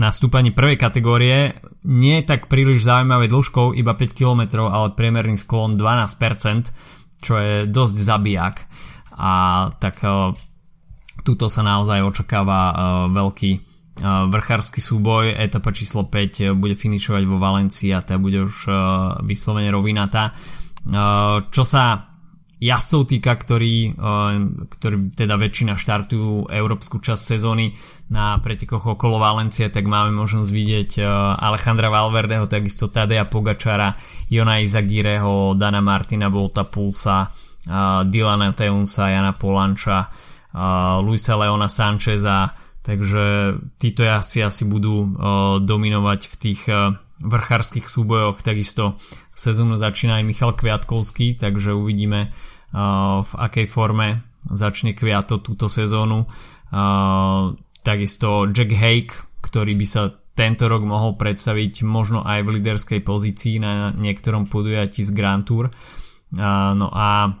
[0.00, 1.52] Na stúpaní prvej kategórie
[1.84, 7.68] nie je tak príliš zaujímavé dĺžkou, iba 5 km, ale priemerný sklon 12%, čo je
[7.68, 8.56] dosť zabijak
[9.20, 9.32] a
[9.76, 10.32] tak e,
[11.20, 12.74] tuto sa naozaj očakáva e,
[13.12, 13.60] veľký e,
[14.32, 15.36] vrchársky súboj.
[15.36, 18.56] Etapa číslo 5 bude finišovať vo Valencii a tá bude už
[19.28, 20.32] vyslovene rovinatá.
[21.52, 22.08] Čo sa
[22.56, 23.92] jazdcov týka, ktorí,
[24.72, 27.76] ktorí teda väčšina štartujú európsku časť sezóny
[28.08, 30.90] na pretekoch okolo Valencie, tak máme možnosť vidieť
[31.36, 33.92] Alejandra Valverdeho, takisto Tadea Pogačara,
[34.32, 37.28] Jona Izagireho, Dana Martina Volta Pulsa,
[38.06, 40.08] Dylana Teunsa, Jana Polanča,
[41.04, 45.08] Luisa Leona Sancheza, takže títo asi asi budú uh,
[45.60, 48.96] dominovať v tých uh, vrchárskych súbojoch, takisto
[49.36, 56.24] sezónu začína aj Michal Kviatkovský, takže uvidíme uh, v akej forme začne Kviato túto sezónu.
[57.84, 59.12] Takisto Jack Hake,
[59.44, 65.04] ktorý by sa tento rok mohol predstaviť možno aj v liderskej pozícii na niektorom podujatí
[65.04, 65.68] z Grand Tour.
[66.32, 67.36] No a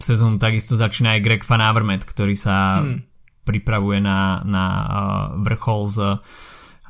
[0.00, 3.04] sezónu takisto začína aj Greg Van Avermaet, ktorý sa hmm.
[3.44, 4.86] pripravuje na, na uh,
[5.44, 5.96] vrchol s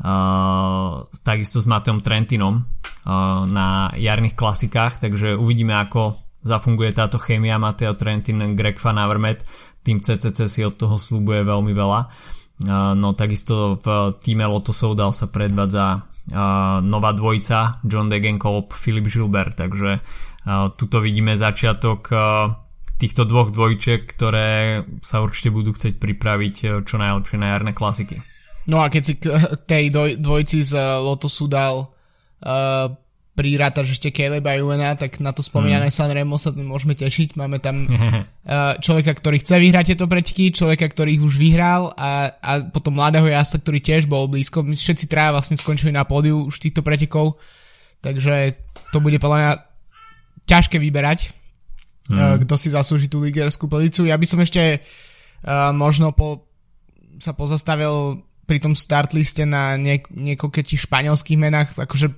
[0.00, 7.60] Uh, takisto s Mateom Trentinom uh, na jarných klasikách, takže uvidíme ako zafunguje táto chémia
[7.60, 9.44] Mateo Trentin, Greg Van Avermaet
[9.84, 15.12] tým CCC si od toho slúbuje veľmi veľa uh, no takisto v týme Lotosov dal
[15.12, 16.08] sa predvádza
[16.80, 20.00] nová dvojica John Degenkolb, Filip Gilbert takže
[20.48, 22.10] Tuto vidíme začiatok
[23.00, 28.20] týchto dvoch dvojčiek, ktoré sa určite budú chcieť pripraviť e, čo najlepšie na jarné klasiky.
[28.68, 29.32] No a keď si k
[29.72, 29.88] tej
[30.20, 32.92] dvojci z Lotosu dal uh,
[33.32, 35.96] prirátaš ešte Caleba Juvena, tak na to spomínané mm.
[35.96, 37.40] Sanremo sa môžeme tešiť.
[37.40, 42.36] Máme tam uh, človeka, ktorý chce vyhrať tieto preteky, človeka, ktorý ich už vyhral a,
[42.36, 44.60] a potom mladého jazda, ktorý tiež bol blízko.
[44.60, 47.40] Všetci traja vlastne skončili na pódiu už týchto pretekov,
[48.04, 48.60] takže
[48.92, 49.52] to bude podľa mňa
[50.50, 51.30] ťažké vyberať,
[52.10, 52.42] mm.
[52.42, 54.10] kto si zaslúži tú ligerskú pozíciu.
[54.10, 56.50] Ja by som ešte uh, možno po,
[57.22, 62.10] sa pozastavil pri tom start liste na niek- niekoľkých tých španielských menách, akože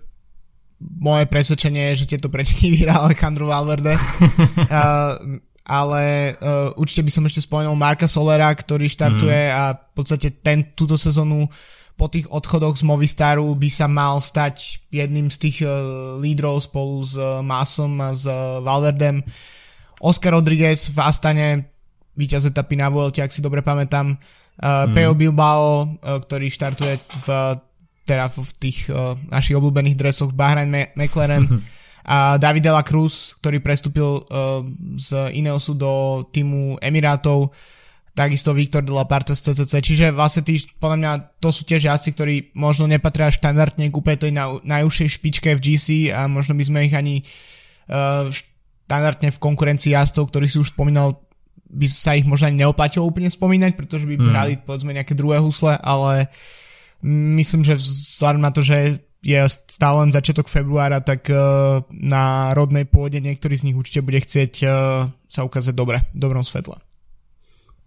[0.81, 4.01] moje presvedčenie je, že tieto preteky vyhrá Alejandro Valverde.
[4.01, 5.21] uh,
[5.63, 9.55] ale uh, určite by som ešte spomenul Marka Solera, ktorý štartuje mm.
[9.55, 11.47] a v podstate ten, túto sezónu
[11.97, 15.73] po tých odchodoch z Movistaru by sa mal stať jedným z tých uh,
[16.19, 19.23] lídrov spolu s uh, Masom a s uh, Valverdem.
[20.03, 21.49] Oscar Rodriguez v Astane,
[22.19, 24.19] víťaz etapy na Vuelte, ak si dobre pamätám.
[24.59, 24.93] Mm.
[24.93, 27.27] Peo Bilbao, ktorý štartuje v,
[28.05, 28.91] teda v tých
[29.31, 31.63] našich obľúbených dresoch Bahrain McLaren.
[32.03, 34.67] a David la Cruz, ktorý prestúpil uh,
[34.99, 37.55] z Ineosu do týmu Emirátov
[38.13, 41.89] takisto Viktor de la Parte z CCC, čiže vlastne tí, podľa mňa to sú tiež
[41.89, 46.53] jazdci, ktorí možno nepatria štandardne k úplne tej na, najúžšej špičke v GC a možno
[46.53, 47.25] by sme ich ani
[47.89, 51.25] uh, štandardne v konkurencii jazdcov, ktorých si už spomínal,
[51.73, 54.29] by sa ich možno ani neoplatilo úplne spomínať, pretože by mm.
[54.29, 56.29] hrali povedzme nejaké druhé husle, ale
[57.09, 62.85] myslím, že vzhľadom na to, že je stále len začiatok februára, tak uh, na rodnej
[62.85, 66.77] pôde niektorý z nich určite bude chcieť uh, sa ukázať dobre, v dobrom svetle.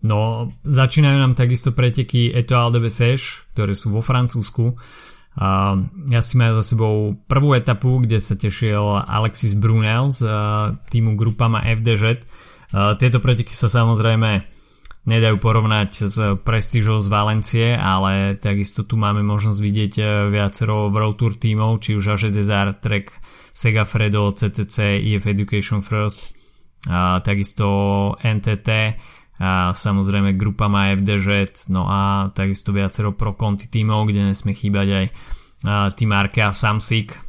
[0.06, 4.78] No, začínajú nám takisto preteky Etoile de Bessèche, ktoré sú vo Francúzsku.
[6.14, 11.20] Ja si majú za sebou prvú etapu, kde sa tešil Alexis Brunel z uh, týmu
[11.20, 12.24] Grupama FDŽ.
[12.72, 14.48] Tieto preteky sa samozrejme
[15.06, 21.18] nedajú porovnať s prestížou z Valencie, ale takisto tu máme možnosť vidieť uh, viacero World
[21.18, 23.10] Tour tímov, či už Aže Desart, Trek,
[23.52, 26.32] Segafredo, CCC, EF Education First,
[26.88, 27.68] uh, takisto
[28.24, 28.70] NTT,
[29.36, 34.88] a samozrejme grupa má FDŽ, no a takisto viacero pro konti tímov, kde nesmie chýbať
[34.88, 35.06] aj
[35.96, 37.20] tým Arkea Samsik,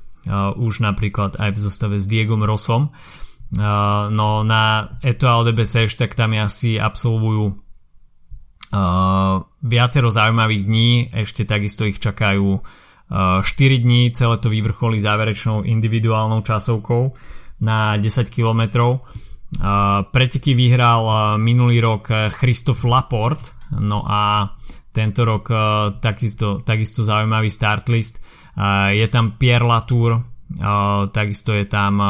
[0.58, 2.94] už napríklad aj v zostave s Diegom Rosom.
[3.56, 4.62] No na
[5.02, 7.58] Etoile de Bessèche tak tam asi absolvujú
[9.62, 12.58] viacero zaujímavých dní, ešte takisto ich čakajú
[13.10, 13.42] 4
[13.86, 17.14] dní, celé to vyvrcholí záverečnou individuálnou časovkou
[17.62, 19.06] na 10 kilometrov
[20.10, 21.06] Preteky vyhral
[21.38, 24.50] minulý rok e, Christoph Laport, no a
[24.92, 25.56] tento rok e,
[26.02, 28.18] takisto, takisto zaujímavý start list.
[28.88, 30.24] Je tam Pierre Latour,
[31.12, 32.00] takisto je tam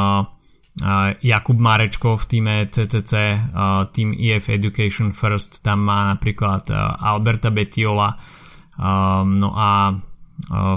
[1.19, 3.13] Jakub Marečko v týme CCC,
[3.91, 6.71] tým EF Education First, tam má napríklad
[7.03, 8.15] Alberta Betiola,
[9.27, 9.99] no a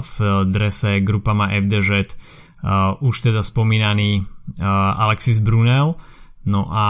[0.02, 0.14] v
[0.50, 2.18] drese grupa má FDŽ
[2.98, 4.26] už teda spomínaný
[4.98, 5.94] Alexis Brunel,
[6.48, 6.84] No a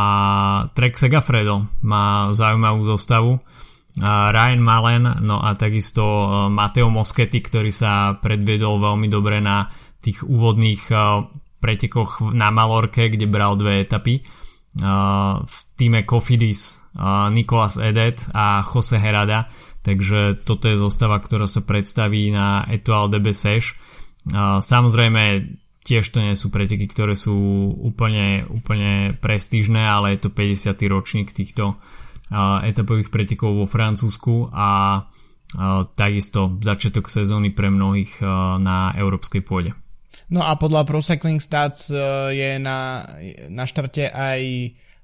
[0.74, 3.42] Trek Segafredo má zaujímavú zostavu.
[3.98, 9.66] Ryan Malen, no a takisto e, Mateo Moschetti, ktorý sa predviedol veľmi dobre na
[9.98, 10.94] tých úvodných e,
[11.58, 14.22] pretekoch na Malorke, kde bral dve etapy.
[14.22, 14.22] E,
[15.42, 16.78] v týme Kofidis
[17.34, 19.50] Nicolas Edet a Jose Herada,
[19.82, 23.78] takže toto je zostava, ktorá sa predstaví na Etoile de Bessèche.
[24.60, 25.22] Samozrejme
[25.84, 27.34] tiež to nie sú preteky, ktoré sú
[27.72, 30.76] úplne, úplne prestížne, ale je to 50.
[30.92, 34.68] ročník týchto uh, etapových pretekov vo Francúzsku a
[35.04, 39.72] uh, takisto začiatok sezóny pre mnohých uh, na európskej pôde.
[40.30, 43.08] No a podľa Pro Cycling Stats uh, je na,
[43.48, 44.40] na štarte aj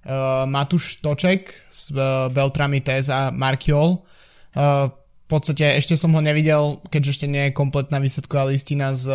[0.07, 4.05] uh, Matuš Toček z uh, Beltrami TS a Markiol.
[4.53, 4.93] Uh,
[5.27, 9.11] v podstate ešte som ho nevidel, keďže ešte nie je kompletná výsledková listina z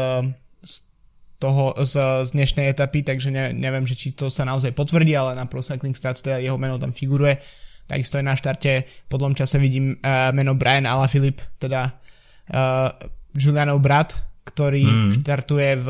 [1.42, 5.34] toho z, z dnešnej etapy, takže ne, neviem, že či to sa naozaj potvrdí, ale
[5.34, 7.42] na Pro Cycling Stats teda jeho meno tam figuruje.
[7.90, 12.94] Takisto je na štarte, po dlhom čase vidím uh, meno Brian Alaphilippe, teda uh,
[13.34, 14.14] Julianov brat,
[14.46, 15.12] ktorý mm.
[15.18, 15.88] štartuje v,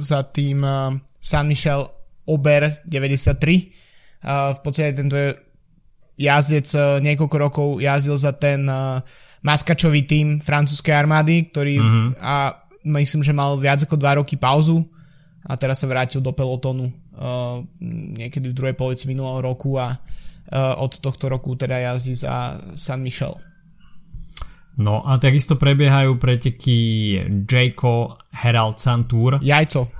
[0.00, 1.84] za tým uh, San Michel
[2.24, 3.36] Ober 93.
[4.24, 5.36] Uh, v podstate tento je
[6.16, 9.04] jazdec uh, niekoľko rokov jazdil za ten uh,
[9.44, 12.08] maskačový tým francúzskej armády, ktorý mm-hmm.
[12.18, 14.88] a myslím, že mal viac ako 2 roky pauzu
[15.44, 17.62] a teraz sa vrátil do pelotonu uh,
[18.16, 23.04] niekedy v druhej polovici minulého roku a uh, od tohto roku teda jazdí za San
[23.04, 23.36] Michel.
[24.78, 26.78] No a takisto prebiehajú preteky
[27.42, 29.42] Jayco Herald Sun Tour.
[29.42, 29.90] Jajco.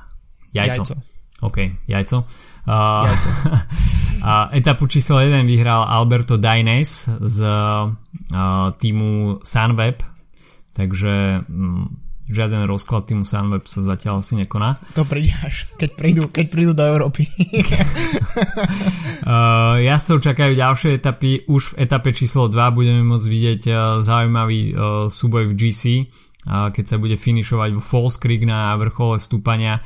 [0.54, 0.82] Jajco.
[0.86, 0.94] jajco.
[1.42, 1.58] OK,
[1.90, 2.18] jajco.
[2.62, 3.30] Uh, jajco.
[4.28, 7.90] a etapu číslo 1 vyhral Alberto Daines z uh,
[8.78, 10.02] týmu Sunweb,
[10.74, 14.76] takže um, žiaden rozklad týmu Sunweb sa zatiaľ asi nekoná.
[14.94, 17.28] To príde až, keď prídu, keď prídu do Európy.
[19.24, 21.48] uh, ja sa čakajú ďalšie etapy.
[21.48, 24.72] Už v etape číslo 2 budeme môcť vidieť uh, zaujímavý uh,
[25.08, 29.80] súboj v GC, uh, keď sa bude finišovať vo Falls Creek na vrchole stúpania.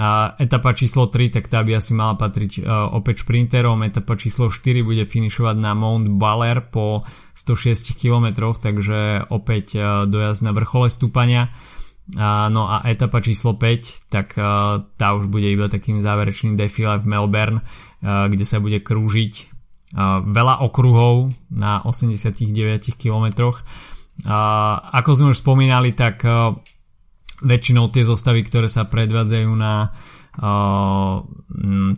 [0.00, 3.84] A etapa číslo 3, tak tá by asi mala patriť uh, opäť šprinterom.
[3.84, 7.04] Etapa číslo 4 bude finišovať na Mount Baller po
[7.36, 11.52] 106 km, takže opäť uh, dojazd na vrchole stúpania.
[12.16, 16.96] Uh, no a etapa číslo 5, tak uh, tá už bude iba takým záverečným defile
[16.96, 19.32] v Melbourne, uh, kde sa bude krúžiť
[19.92, 23.52] uh, veľa okruhov na 89 km.
[24.24, 26.56] Uh, ako sme už spomínali, tak uh,
[27.42, 31.20] väčšinou tie zostavy, ktoré sa predvádzajú na uh,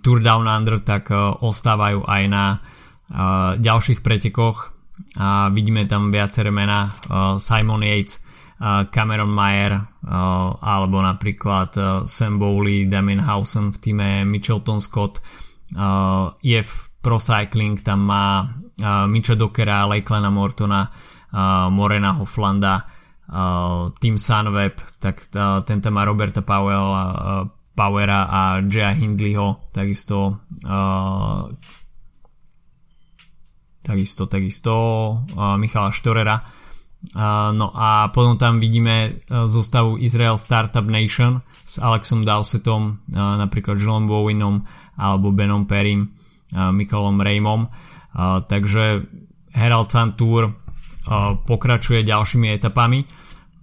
[0.00, 4.72] Tour Down Under, tak uh, ostávajú aj na uh, ďalších pretekoch.
[5.18, 8.22] A vidíme tam viaceré mená uh, Simon Yates,
[8.62, 15.18] uh, Cameron Mayer uh, alebo napríklad uh, Sam Bowley, Damien Hausen v týme Mitchelton Scott
[15.74, 22.86] uh, EF Pro Cycling tam má uh, Mitcha Dockera, Lakelana Mortona, uh, Morena Hoflanda
[23.98, 25.26] Team Sunweb, tak
[25.64, 30.38] ten tam má Roberta Powell, uh, Powera a Jaya Hindleyho, takisto
[33.82, 34.74] takisto, takisto
[35.58, 36.38] Michala Štorera
[37.52, 44.64] no a potom tam vidíme zostavu Israel Startup Nation s Alexom Dowsettom, napríklad Jillom Bowinom
[44.96, 46.16] alebo Benom Perim,
[46.54, 47.68] Michaelom Raymom.
[48.46, 49.02] Takže
[49.52, 50.54] Herald Sun Tour
[51.44, 53.04] pokračuje ďalšími etapami.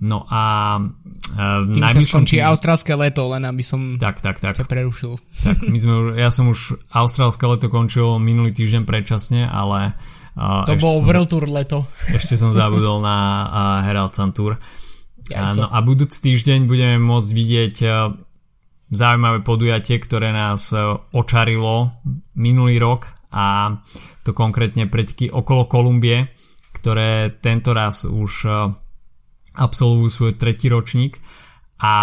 [0.01, 0.41] No a
[0.81, 2.49] uh, Tým sa skončí tým...
[2.49, 4.57] austrálske leto, len aby som tak, tak, tak.
[4.57, 5.21] ťa prerušil.
[5.45, 9.93] Tak, my sme, ja som už austrálske leto končil minulý týždeň predčasne, ale
[10.33, 11.85] uh, to bol World Tour leto.
[12.17, 13.45] Ešte som zabudol na uh,
[13.85, 14.57] Herald Sun Tour.
[15.29, 18.09] Uh, no a budúci týždeň budeme môcť vidieť uh,
[18.89, 21.93] zaujímavé podujatie, ktoré nás uh, očarilo
[22.33, 23.77] minulý rok a
[24.25, 26.40] to konkrétne preteky okolo Kolumbie,
[26.81, 28.73] ktoré tento raz už uh,
[29.55, 31.19] absolvujú svoj tretí ročník
[31.81, 31.95] a,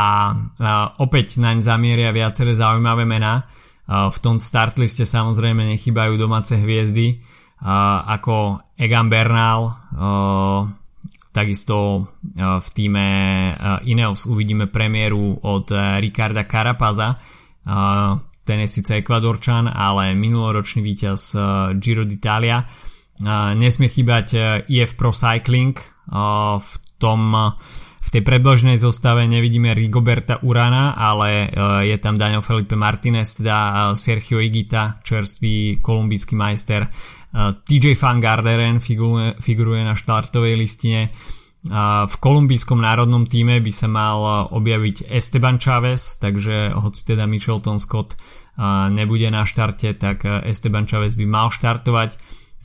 [0.99, 3.47] opäť naň zamieria viaceré zaujímavé mená.
[3.89, 7.23] v tom startliste samozrejme nechybajú domáce hviezdy
[8.05, 9.75] ako Egan Bernal,
[11.33, 12.07] takisto
[12.37, 13.07] v týme
[13.87, 17.19] Ineos uvidíme premiéru od Ricarda Carapaza,
[18.45, 21.35] ten je síce ekvadorčan, ale minuloročný víťaz
[21.83, 22.63] Giro d'Italia.
[23.59, 24.27] Nesmie chýbať
[24.71, 25.75] IF Pro Cycling,
[26.59, 27.55] v tom
[28.09, 31.47] v tej predložnej zostave nevidíme Rigoberta Urana, ale e,
[31.93, 36.89] je tam Daniel Felipe Martinez, teda e, Sergio Igita, čerstvý kolumbijský majster.
[36.89, 36.91] E,
[37.69, 41.13] TJ Van Garderen figuruje, figuruje na štartovej listine.
[41.59, 48.15] V kolumbijskom národnom týme by sa mal objaviť Esteban Chávez, takže hoci teda Michelton Scott
[48.95, 52.15] nebude na štarte, tak Esteban Chávez by mal štartovať.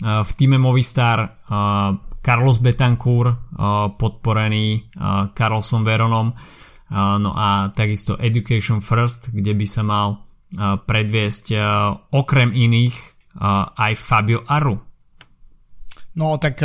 [0.01, 1.45] V týme Movistar
[2.23, 3.53] Carlos Betancourt,
[3.99, 4.95] podporený
[5.35, 6.33] Carlson Veronom,
[6.93, 10.23] no a takisto Education First, kde by sa mal
[10.85, 11.45] predviesť
[12.09, 12.95] okrem iných
[13.73, 14.77] aj Fabio Aru.
[16.13, 16.61] No tak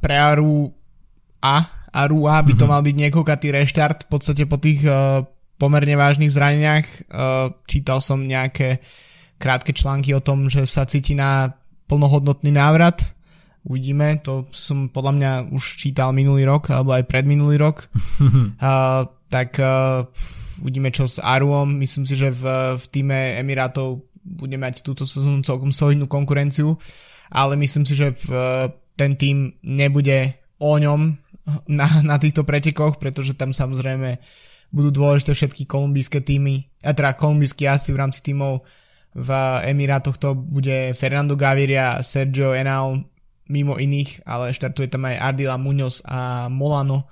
[0.00, 0.68] pre Aru
[1.40, 1.56] A,
[1.96, 2.72] Aru A by to mm-hmm.
[2.72, 4.84] mal byť niekoľkatý reštart v podstate po tých
[5.56, 6.84] pomerne vážnych zraneniach.
[7.64, 8.84] Čítal som nejaké
[9.40, 11.48] krátke články o tom, že sa cíti na
[11.86, 13.16] plnohodnotný návrat
[13.66, 17.90] Uvidíme, to som podľa mňa už čítal minulý rok, alebo aj predminulý rok.
[18.22, 20.06] uh, tak uh,
[20.62, 21.74] uvidíme čo s Aruom.
[21.74, 22.46] Myslím si, že v,
[22.78, 26.78] v týme Emirátov bude mať túto sezónu celkom solidnú konkurenciu,
[27.26, 28.26] ale myslím si, že v,
[28.94, 31.18] ten tým nebude o ňom
[31.66, 34.22] na, na týchto pretekoch, pretože tam samozrejme
[34.70, 38.62] budú dôležité všetky kolumbijské týmy, a teda kolumbijskí asi v rámci týmov
[39.16, 39.30] v
[39.64, 43.00] Emirátoch to bude Fernando Gaviria, Sergio Enal,
[43.48, 47.08] mimo iných, ale štartuje tam aj Ardila Munoz a Molano,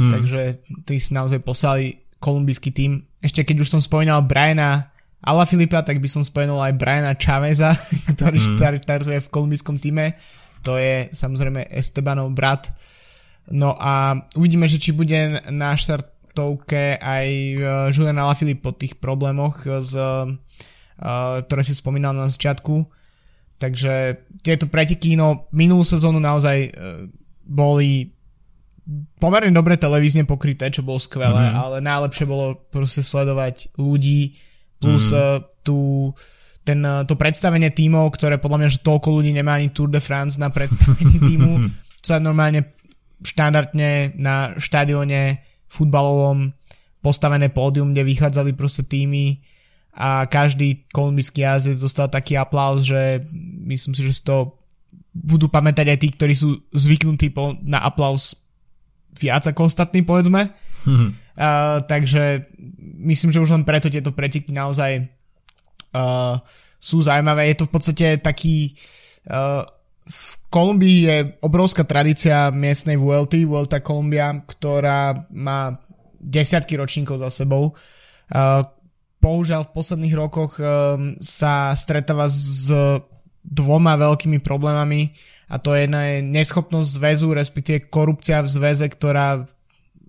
[0.00, 0.10] hmm.
[0.10, 0.40] takže
[0.88, 3.04] tí si naozaj poslali kolumbijský tým.
[3.20, 7.76] Ešte keď už som spomínal Briana Ala Filipa, tak by som spomenul aj Briana Chaveza,
[8.16, 8.58] ktorý hmm.
[8.80, 10.16] štartuje v kolumbijskom týme.
[10.62, 12.70] To je samozrejme Estebanov brat.
[13.50, 17.58] No a uvidíme, že či bude na štartovke aj e,
[17.90, 20.30] Julian Alaphilippe po tých problémoch, uh,
[21.02, 22.86] ktoré si spomínal na začiatku.
[23.58, 27.06] Takže tieto preteky, no minulú sezónu naozaj uh,
[27.46, 28.10] boli
[29.22, 31.62] pomerne dobre televízne pokryté, čo bolo skvelé, mm-hmm.
[31.62, 34.34] ale najlepšie bolo proste sledovať ľudí
[34.82, 36.10] plus uh, tú,
[36.66, 40.02] ten, uh, to predstavenie tímov, ktoré podľa mňa, že toľko ľudí nemá ani Tour de
[40.02, 41.70] France na predstavení tímu,
[42.02, 42.74] sa normálne
[43.22, 46.50] štandardne na štadióne futbalovom
[46.98, 49.38] postavené pódium, kde vychádzali proste týmy
[49.92, 53.20] a každý kolumbijský jazdec dostal taký aplauz, že
[53.68, 54.56] myslím si, že si to
[55.12, 57.28] budú pamätať aj tí, ktorí sú zvyknutí
[57.68, 58.32] na aplauz
[59.12, 60.48] viac ako ostatní, povedzme.
[60.88, 61.10] Mm-hmm.
[61.36, 62.48] Uh, takže
[63.04, 65.04] myslím, že už len preto tieto preteky naozaj
[65.92, 66.40] uh,
[66.80, 67.52] sú zaujímavé.
[67.52, 68.72] Je to v podstate taký...
[69.28, 69.60] Uh,
[70.02, 70.20] v
[70.52, 75.78] Kolumbii je obrovská tradícia miestnej VLT, Vuelta Kolumbia, ktorá má
[76.20, 77.72] desiatky ročníkov za sebou.
[78.28, 78.66] Uh,
[79.22, 82.66] bohužiaľ v posledných rokoch um, sa stretáva s
[83.46, 85.14] dvoma veľkými problémami
[85.46, 89.46] a to jedna je neschopnosť zväzu, respektíve korupcia v zväze, ktorá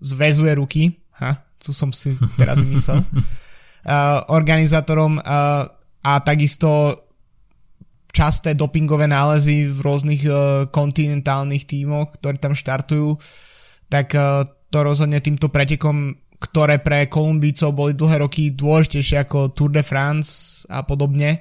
[0.00, 0.82] zväzuje ruky.
[1.20, 3.04] Ha, tu som si teraz vymyslel.
[4.32, 6.96] organizátorom a takisto
[8.14, 13.18] časté dopingové nálezy v rôznych uh, kontinentálnych tímoch, ktorí tam štartujú,
[13.90, 16.14] tak uh, to rozhodne týmto pretekom
[16.44, 21.40] ktoré pre Kolumbícov boli dlhé roky dôležitejšie ako Tour de France a podobne,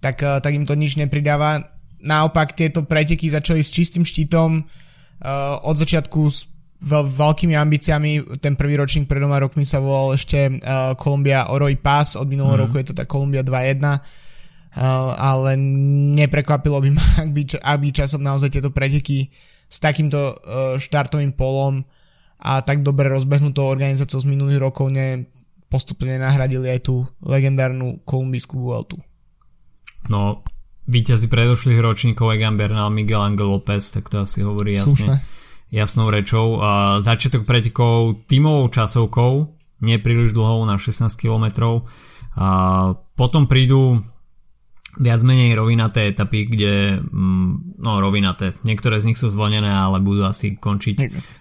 [0.00, 1.76] tak, eh, tak im to nič nepridáva.
[1.98, 6.46] Naopak tieto preteky začali s čistým štítom uh, od začiatku s
[6.78, 8.38] veľ, veľkými ambíciami.
[8.38, 12.54] Ten prvý ročník pred dvoma rokmi sa volal ešte uh, Columbia Oroy Pass, od minulého
[12.54, 12.62] mm.
[12.62, 13.82] roku je to tá Columbia 2.1.
[13.82, 13.98] Uh,
[15.18, 15.58] ale
[16.22, 19.34] neprekvapilo by ma, ak by, ak by časom naozaj tieto preteky
[19.66, 20.38] s takýmto
[20.78, 21.82] štartovým polom
[22.38, 25.26] a tak dobre rozbehnutou organizáciou z minulých rokov ne,
[25.66, 28.96] postupne nahradili aj tú legendárnu kolumbijskú Vueltu.
[30.08, 30.46] No,
[30.88, 35.20] víťazí predošlých ročníkov Egan Bernal, Miguel Angel López, tak to asi hovorí jasne,
[35.68, 36.64] jasnou rečou.
[36.64, 39.32] A začiatok pretekov tímovou časovkou,
[39.84, 41.78] nie príliš dlhou na 16 km.
[42.38, 42.48] A
[43.18, 44.00] potom prídu
[44.98, 50.26] viac menej rovinaté etapy, kde, mm, no rovinaté, niektoré z nich sú zvolené, ale budú
[50.26, 50.96] asi končiť.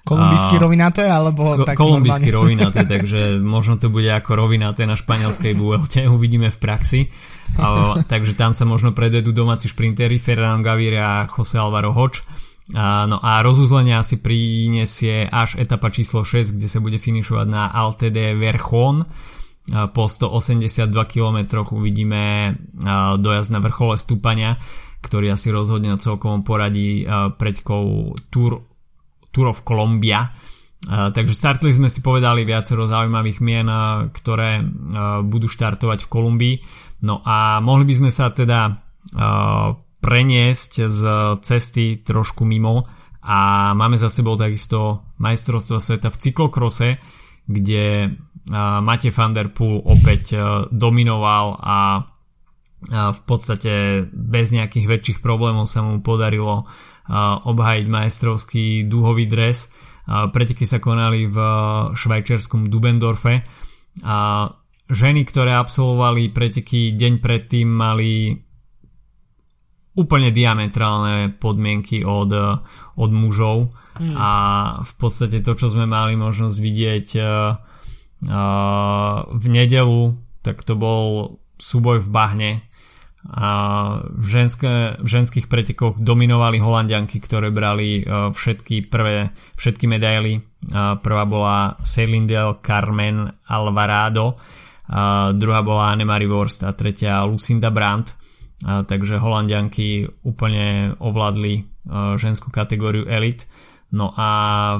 [0.05, 5.58] Kolumbijsky uh, rovinaté, alebo tak Kolumbijsky rovinaté, takže možno to bude ako rovinaté na španielskej
[5.58, 7.01] Vuelte, uvidíme v praxi.
[7.58, 12.22] Uh, takže tam sa možno predvedú domáci šprintery Fernando Gaviria a Jose Alvaro Hoč.
[12.68, 17.72] Uh, no a rozuzlenie asi prinesie až etapa číslo 6, kde sa bude finišovať na
[17.72, 19.08] Alte de Verjón
[19.68, 22.55] po 182 km uvidíme
[23.20, 24.55] dojazd na vrchole stúpania,
[25.03, 27.03] ktorý asi rozhodne na celkovom poradí
[27.36, 28.63] preďkov Tour,
[29.36, 30.32] Tour of Columbia.
[30.88, 33.68] Takže startli sme si povedali viacero zaujímavých mien,
[34.15, 34.63] ktoré
[35.28, 36.55] budú štartovať v Kolumbii.
[37.03, 38.72] No a mohli by sme sa teda
[39.99, 41.01] preniesť z
[41.43, 42.88] cesty trošku mimo
[43.20, 46.89] a máme za sebou takisto majstrovstva sveta v cyklokrose,
[47.49, 48.15] kde
[48.56, 50.39] Matej van der Poel opäť e,
[50.72, 51.78] dominoval a
[52.88, 56.66] v podstate bez nejakých väčších problémov sa mu podarilo e,
[57.43, 59.68] obhajiť majstrovský dúhový dres.
[60.08, 61.38] Preteky sa konali v
[61.91, 63.43] švajčiarskom Dubendorfe
[64.08, 64.48] a
[64.88, 68.32] ženy, ktoré absolvovali preteky deň predtým mali
[69.98, 72.32] úplne diametrálne podmienky od,
[72.95, 74.14] od mužov mm.
[74.14, 74.30] a
[74.86, 77.22] v podstate to, čo sme mali možnosť vidieť e,
[78.26, 82.51] v nedelu tak to bol súboj v Bahne
[83.28, 83.49] a
[84.07, 90.39] v, ženské, v ženských pretekoch dominovali holandianky, ktoré brali všetky prvé, všetky medaily.
[91.03, 94.39] Prvá bola Celindel Carmen Alvarado,
[94.88, 98.15] a druhá bola Annemarie Worst a tretia Lucinda Brandt.
[98.63, 101.68] A takže holandianky úplne ovládli
[102.15, 103.51] ženskú kategóriu Elite
[103.88, 104.30] No a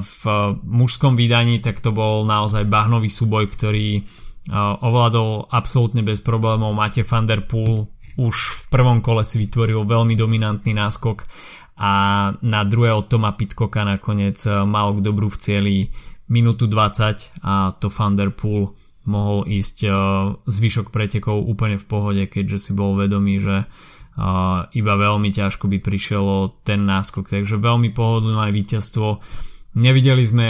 [0.04, 0.22] v
[0.68, 4.04] mužskom vydaní tak to bol naozaj bahnový súboj, ktorý
[4.84, 6.76] ovládol absolútne bez problémov.
[6.76, 7.88] Máte Van Der Poel
[8.18, 11.24] už v prvom kole si vytvoril veľmi dominantný náskok
[11.78, 11.92] a
[12.42, 15.76] na druhého Toma Pitkoka nakoniec mal k dobru v cieli
[16.28, 18.74] minútu 20 a to Van Der Poel
[19.08, 19.88] mohol ísť
[20.44, 23.64] zvyšok pretekov úplne v pohode, keďže si bol vedomý, že
[24.74, 29.22] iba veľmi ťažko by prišiel ten náskok, takže veľmi pohodlné víťazstvo.
[29.78, 30.50] Nevideli sme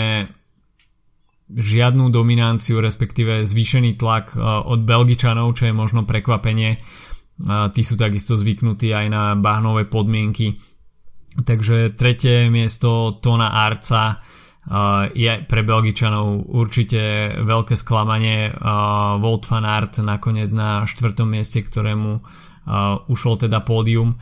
[1.47, 6.79] žiadnu dominanciu, respektíve zvýšený tlak od Belgičanov, čo je možno prekvapenie.
[7.47, 10.59] Tí sú takisto zvyknutí aj na bahnové podmienky.
[11.37, 14.23] Takže tretie miesto Tona Arca
[15.15, 18.51] je pre Belgičanov určite veľké sklamanie.
[19.23, 22.19] Volt van Aert nakoniec na štvrtom mieste, ktorému
[22.67, 24.19] uh, ušol teda pódium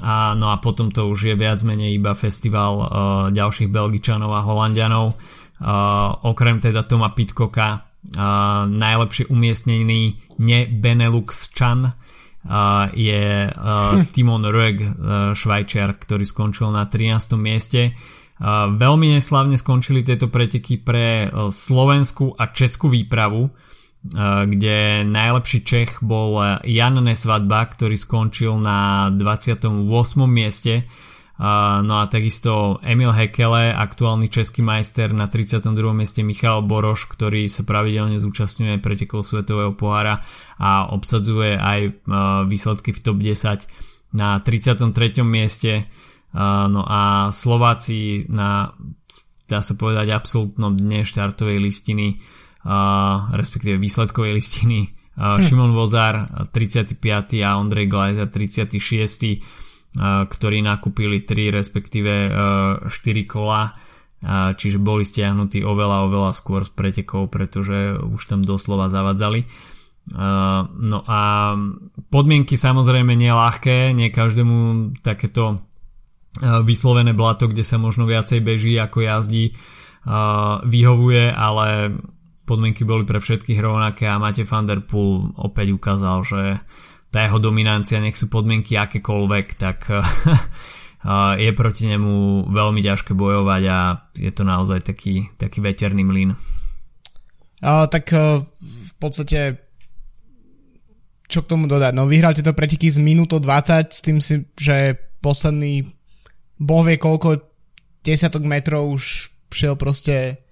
[0.00, 2.86] a, no a potom to už je viac menej iba festival uh,
[3.28, 10.00] ďalších Belgičanov a Holandianov uh, okrem teda Toma Pitkoka uh, najlepšie umiestnený
[10.40, 14.90] ne Benelux Chan uh, je uh, Timon Rög, uh,
[15.36, 17.36] švajčiar, ktorý skončil na 13.
[17.36, 17.92] mieste.
[18.42, 23.46] Uh, veľmi neslavne skončili tieto preteky pre uh, slovenskú a českú výpravu.
[23.46, 23.72] Eh,
[24.02, 29.78] kde najlepší Čech bol eh, Jan Nesvadba, ktorý skončil na 28.
[30.26, 30.74] mieste.
[30.82, 35.70] Eh, no a takisto Emil Hekele, aktuálny český majster na 32.
[35.94, 40.26] mieste Michal Boroš, ktorý sa pravidelne zúčastňuje pretekov Svetového pohára
[40.58, 41.80] a obsadzuje aj
[42.50, 45.22] výsledky v top 10 na 33.
[45.22, 45.86] mieste.
[46.32, 48.72] No a Slováci na
[49.52, 52.24] dá sa povedať absolútnom dne štartovej listiny
[53.34, 55.42] respektíve výsledkovej listiny hm.
[55.42, 56.96] Šimon Vozár 35.
[57.42, 59.92] a Ondrej Glajza 36.
[60.30, 62.32] ktorí nakúpili 3 respektíve
[62.88, 62.88] 4
[63.28, 63.76] kola
[64.54, 69.44] čiže boli stiahnutí oveľa oveľa skôr z pretekov pretože už tam doslova zavadzali
[70.78, 71.20] no a
[72.08, 74.58] podmienky samozrejme nie ľahké nie každému
[75.02, 75.60] takéto
[76.40, 79.52] vyslovené blato kde sa možno viacej beží ako jazdí
[80.64, 81.98] vyhovuje ale
[82.52, 86.42] podmienky boli pre všetkých rovnaké a Mate van der Poel opäť ukázal, že
[87.08, 89.88] tá jeho dominancia, nech sú podmienky akékoľvek, tak
[91.44, 93.78] je proti nemu veľmi ťažké bojovať a
[94.12, 96.36] je to naozaj taký, taký veterný mlyn.
[97.62, 99.62] Uh, tak uh, v podstate
[101.32, 101.96] čo k tomu dodať?
[101.96, 105.88] No vyhral tieto preteky z minúto 20 s tým si, že posledný
[106.60, 107.40] boh vie koľko
[108.04, 110.44] desiatok metrov už šiel proste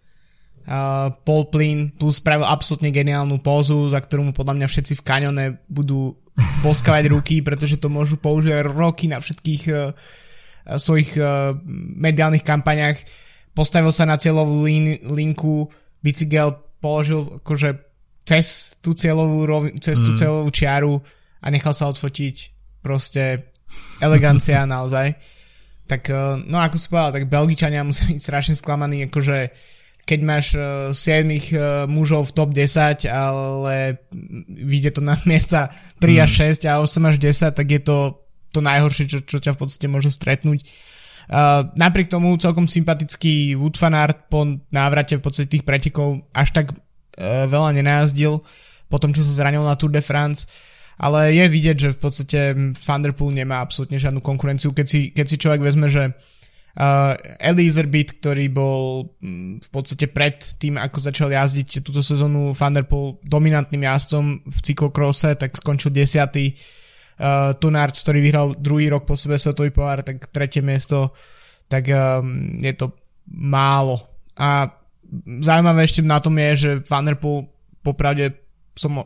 [0.70, 5.04] uh, Paul Plin, tu spravil absolútne geniálnu pózu, za ktorú mu podľa mňa všetci v
[5.04, 6.14] kaňone budú
[6.64, 9.92] boskavať ruky, pretože to môžu použiť roky na všetkých uh,
[10.78, 11.52] svojich uh,
[11.98, 13.02] mediálnych kampaniach.
[13.52, 15.66] Postavil sa na cieľovú lin- linku,
[16.00, 17.76] bicykel položil akože
[18.24, 19.44] cez tú cieľovú,
[19.82, 20.18] cez tú mm.
[20.22, 20.94] cieľovú čiaru
[21.42, 22.56] a nechal sa odfotiť.
[22.80, 23.52] Proste
[23.98, 25.18] elegancia naozaj.
[25.90, 29.50] Tak, uh, no ako si povedal, tak Belgičania musia byť strašne sklamaní, akože
[30.10, 34.02] keď máš uh, 7 uh, mužov v top 10, ale
[34.50, 35.70] vyjde to na miesta
[36.02, 36.18] 3 mm.
[36.26, 38.18] až 6 a 8 až 10, tak je to
[38.50, 40.66] to najhoršie, čo, čo ťa v podstate môže stretnúť.
[41.30, 44.42] Uh, napriek tomu celkom sympatický Wood Fanart po
[44.74, 48.42] návrate v podstate tých pretekov až tak uh, veľa nenázdil
[48.90, 50.50] po tom, čo sa zranil na Tour de France
[51.00, 52.40] ale je vidieť, že v podstate
[52.76, 56.14] Thunderpool nemá absolútne žiadnu konkurenciu, keď si, keď si človek vezme, že uh,
[57.36, 63.20] Eliezer Beat, ktorý bol um, v podstate pred tým, ako začal jazdiť túto sezónu Thunderpool
[63.20, 66.56] dominantným jazdcom v cyklokrose, tak skončil desiatý.
[67.20, 71.12] Uh, Tunard, ktorý vyhral druhý rok po sebe svetový pohár, tak tretie miesto,
[71.68, 72.96] tak um, je to
[73.28, 74.08] málo.
[74.40, 74.72] A
[75.44, 77.44] zaujímavé ešte na tom je, že Thunderpool
[77.84, 78.40] popravde
[78.72, 79.04] som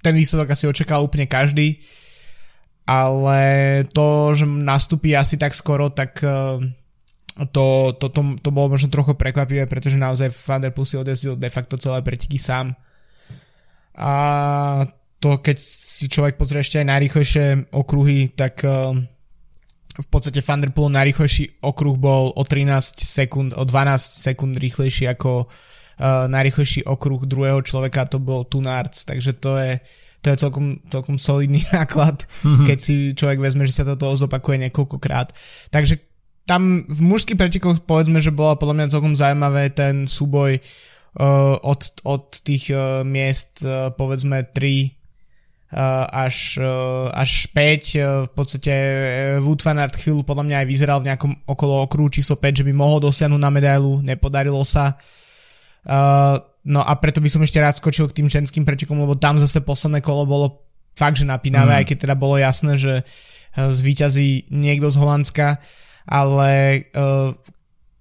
[0.00, 1.80] ten výsledok asi očakal úplne každý,
[2.88, 3.40] ale
[3.92, 6.58] to, že nastúpi asi tak skoro, tak eh,
[7.48, 11.40] to, to, to, to bolo možno trochu prekvapivé, pretože naozaj Van Der Poel si odezdil
[11.40, 12.76] de facto celé preteky sám.
[13.96, 14.12] A
[15.20, 18.92] to, keď si človek pozrie ešte aj najrýchlejšie okruhy, tak uh,
[19.96, 25.08] v podstate Van Der Poel najrýchlejší okruh bol o 13 sekúnd, o 12 sekúnd rýchlejší
[25.08, 29.72] ako uh, najrychlejší okruh druhého človeka to bol Tunards, takže to je
[30.20, 32.66] to je celkom, celkom solidný náklad, mm-hmm.
[32.68, 35.32] keď si človek vezme, že sa toto zopakuje niekoľkokrát.
[35.72, 36.09] Takže
[36.50, 41.80] tam v mužských pretekoch povedzme, že bola podľa mňa celkom zaujímavé ten súboj uh, od,
[42.02, 46.58] od tých uh, miest uh, povedzme 3 uh, až,
[47.14, 47.54] až 5.
[47.54, 48.74] Uh, v podstate
[49.38, 52.66] Wood van Aert chvíľu podľa mňa aj vyzeral v nejakom okolo okruhu číslo 5, že
[52.66, 54.98] by mohol dosiahnuť na medailu, nepodarilo sa.
[56.60, 59.64] No a preto by som ešte rád skočil k tým ženským pretekom, lebo tam zase
[59.64, 60.46] posledné kolo bolo
[60.92, 61.78] fakt, že napínavé, mm.
[61.80, 63.00] aj keď teda bolo jasné, že
[63.56, 65.56] zvíťazí niekto z Holandska,
[66.06, 67.34] ale uh,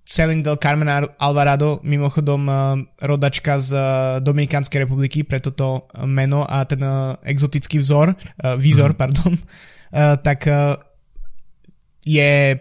[0.09, 0.89] Celine del Carmen
[1.21, 2.55] Alvarado, mimochodom uh,
[2.97, 3.83] rodačka z uh,
[4.25, 8.97] Dominikánskej republiky, preto to meno a ten uh, exotický vzor, uh, výzor, mm.
[8.97, 10.81] pardon, uh, tak uh,
[12.01, 12.57] je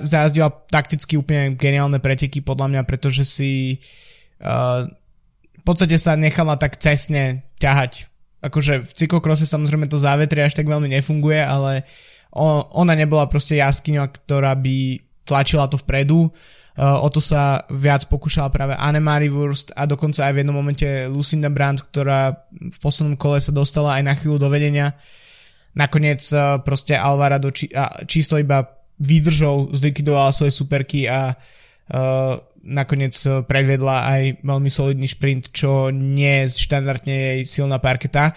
[0.00, 3.80] zajazdila takticky úplne geniálne preteky podľa mňa, pretože si
[4.44, 4.84] uh,
[5.56, 8.08] v podstate sa nechala tak cesne ťahať.
[8.40, 11.84] Akože v cyklokrose samozrejme to závetrie až tak veľmi nefunguje, ale
[12.34, 16.30] ona nebola proste jazdkyňa, ktorá by tlačila to vpredu.
[16.80, 20.86] Uh, o to sa viac pokúšala práve Annemarie Wurst a dokonca aj v jednom momente
[21.10, 24.94] Lucinda Brandt, ktorá v poslednom kole sa dostala aj na chvíľu do vedenia.
[25.76, 28.64] Nakoniec uh, proste Alvarado či, a, čisto iba
[28.96, 36.64] výdržou zlikvidovala svoje superky a uh, nakoniec predvedla aj veľmi solidný šprint, čo nie je
[36.64, 38.36] štandardne jej silná parketa.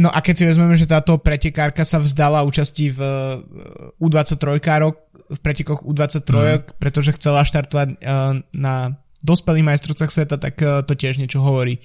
[0.00, 4.96] No a keď si vezmeme, že táto pretekárka sa vzdala účasti v uh, U23 rok,
[5.28, 6.80] v pretekoch U23, mm.
[6.80, 11.84] pretože chcela štartovať uh, na dospelých majstrovstvách sveta, tak uh, to tiež niečo hovorí,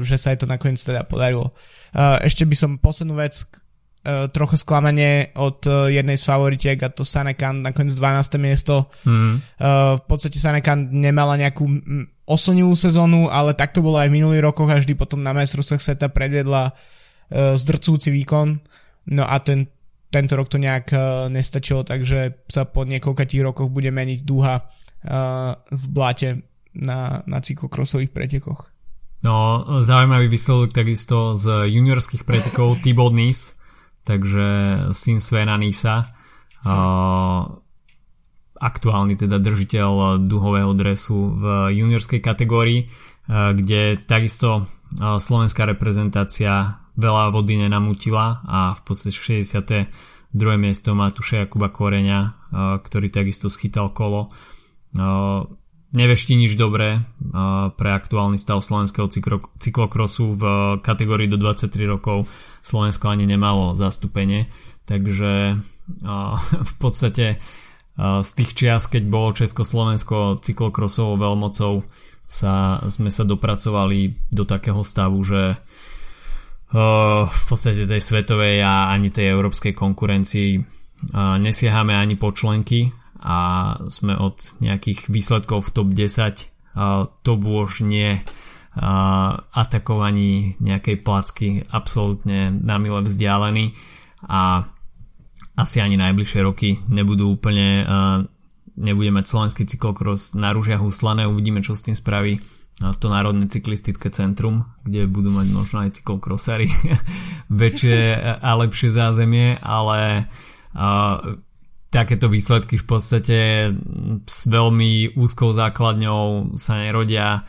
[0.00, 1.52] že sa jej to nakoniec teda podarilo.
[2.24, 3.44] Ešte by som poslednú vec,
[4.32, 5.60] trochu sklamanie od
[5.92, 8.40] jednej z favoritiek a to Sanekan nakoniec 12.
[8.40, 8.88] miesto.
[9.04, 9.44] Mm.
[10.00, 11.68] V podstate Sanekan nemala nejakú
[12.24, 15.84] oslnivú sezónu, ale tak to bolo aj v minulých rokoch a vždy potom na majstrovstvách
[15.84, 16.72] sveta predvedla
[17.32, 18.60] uh, zdrcujúci výkon.
[19.12, 19.68] No a ten,
[20.12, 25.56] tento rok to nejak uh, nestačilo, takže sa po niekoľkých rokoch bude meniť dúha uh,
[25.68, 26.44] v blate
[26.76, 28.70] na, na cyklokrosových pretekoch.
[29.18, 33.58] No, zaujímavý výsledok takisto z juniorských pretekov Thibaut Nice,
[34.06, 34.46] takže
[34.94, 36.06] syn Svena Nisa,
[36.62, 37.58] hm.
[38.62, 42.86] aktuálny teda držiteľ duhového dresu v juniorskej kategórii,
[43.26, 50.34] kde takisto slovenská reprezentácia veľa vody nenamutila a v podstate 60.
[50.34, 52.50] druhé miesto má Tuše Jakuba Koreňa,
[52.82, 54.34] ktorý takisto schytal kolo.
[55.88, 57.06] Nevešti nič dobré
[57.78, 59.08] pre aktuálny stav slovenského
[59.56, 60.42] cyklokrosu v
[60.82, 62.28] kategórii do 23 rokov
[62.60, 64.50] Slovensko ani nemalo zastúpenie,
[64.84, 65.62] takže
[66.70, 67.38] v podstate
[67.98, 71.82] z tých čias, keď bolo Československo cyklokrosovou veľmocou,
[72.28, 75.56] sa, sme sa dopracovali do takého stavu, že
[76.68, 80.60] v podstate tej svetovej a ani tej európskej konkurencii
[81.40, 82.92] nesiehame ani po členky
[83.24, 83.38] a
[83.88, 88.20] sme od nejakých výsledkov v top 10 to už nie
[89.50, 93.72] atakovaní nejakej placky absolútne na mile vzdialený
[94.28, 94.68] a
[95.58, 97.82] asi ani najbližšie roky nebudú úplne
[98.78, 102.38] nebude mať slovenský cyklokros na rúžiach uslané, uvidíme čo s tým spraví
[102.78, 106.70] to Národné cyklistické centrum, kde budú mať možno aj cyklokrosári
[107.50, 107.98] väčšie
[108.38, 110.30] a lepšie zázemie, ale
[111.90, 113.38] takéto výsledky v podstate
[114.28, 117.42] s veľmi úzkou základňou sa nerodia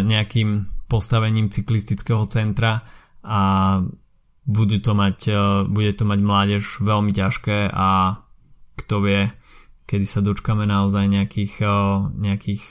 [0.00, 2.86] nejakým postavením cyklistického centra
[3.26, 3.40] a
[4.46, 5.18] bude to mať,
[5.68, 8.22] bude to mať mládež veľmi ťažké a
[8.78, 9.20] kto vie,
[9.90, 11.66] kedy sa dočkame naozaj nejakých,
[12.14, 12.64] nejakých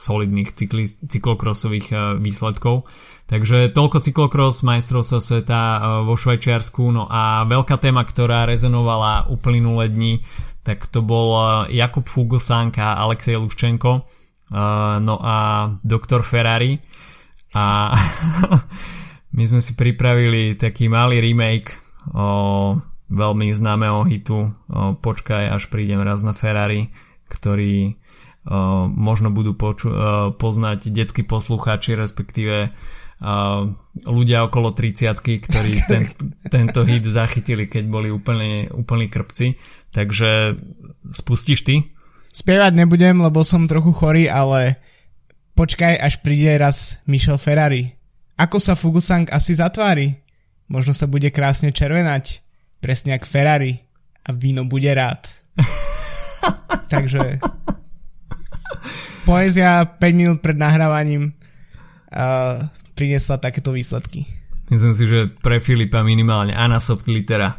[0.00, 2.88] solidných cykli, cyklokrosových výsledkov.
[3.30, 6.82] Takže toľko cyklokros majstrovstva sveta e, vo Švajčiarsku.
[6.90, 10.18] No a veľká téma, ktorá rezonovala uplynulé dni,
[10.66, 13.92] tak to bol e, Jakub Fuglsang a Alexej Luščenko.
[13.94, 14.02] E,
[14.98, 16.82] no a doktor Ferrari.
[17.54, 17.94] A
[19.38, 21.70] my sme si pripravili taký malý remake
[22.10, 22.74] o
[23.10, 24.54] veľmi známeho hitu
[25.02, 26.90] Počkaj, až prídem raz na Ferrari,
[27.30, 27.99] ktorý
[28.94, 29.92] možno budú poču-
[30.40, 32.72] poznať detskí poslucháči, respektíve
[34.08, 36.08] ľudia okolo 30 ktorí ten,
[36.48, 39.60] tento hit zachytili, keď boli úplne, úplne krpci.
[39.92, 40.56] Takže
[41.12, 41.92] spustíš ty?
[42.30, 44.80] Spievať nebudem, lebo som trochu chorý, ale
[45.58, 47.92] počkaj, až príde raz Michel Ferrari.
[48.40, 50.24] Ako sa Fuglsang asi zatvári?
[50.70, 52.40] Možno sa bude krásne červenať,
[52.78, 53.84] presne ako Ferrari
[54.24, 55.28] a víno bude rád.
[56.94, 57.42] Takže
[59.28, 61.32] poézia 5 minút pred nahrávaním
[62.12, 64.26] uh, priniesla takéto výsledky.
[64.70, 67.58] Myslím si, že pre Filipa minimálne Anasoft litera.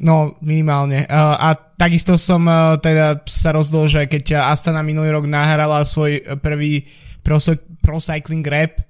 [0.00, 1.04] No, minimálne.
[1.06, 6.24] Uh, a takisto som uh, teda sa rozdol, že keď Astana minulý rok nahrala svoj
[6.40, 6.88] prvý
[7.20, 7.36] pro,
[7.84, 8.80] pro cycling rap,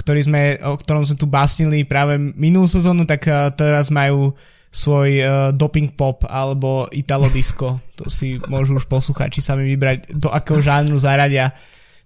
[0.00, 4.32] ktorý sme, o ktorom sme tu básnili práve minulú sezónu, tak uh, teraz majú
[4.76, 7.80] svoj uh, doping pop alebo italo disco.
[7.96, 11.56] To si môžu už poslucháči sami vybrať, do akého žánru zaradia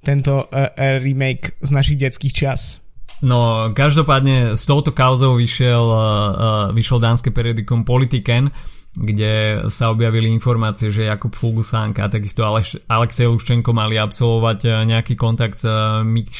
[0.06, 0.70] tento uh,
[1.02, 2.78] remake z našich detských čas.
[3.20, 8.54] No, každopádne s touto kauzou vyšiel, uh, vyšiel dánske periodikum Politiken,
[8.90, 15.14] kde sa objavili informácie, že Jakub Fuglsang a takisto Alex, Alexej Luščenko mali absolvovať nejaký
[15.14, 15.66] kontakt s,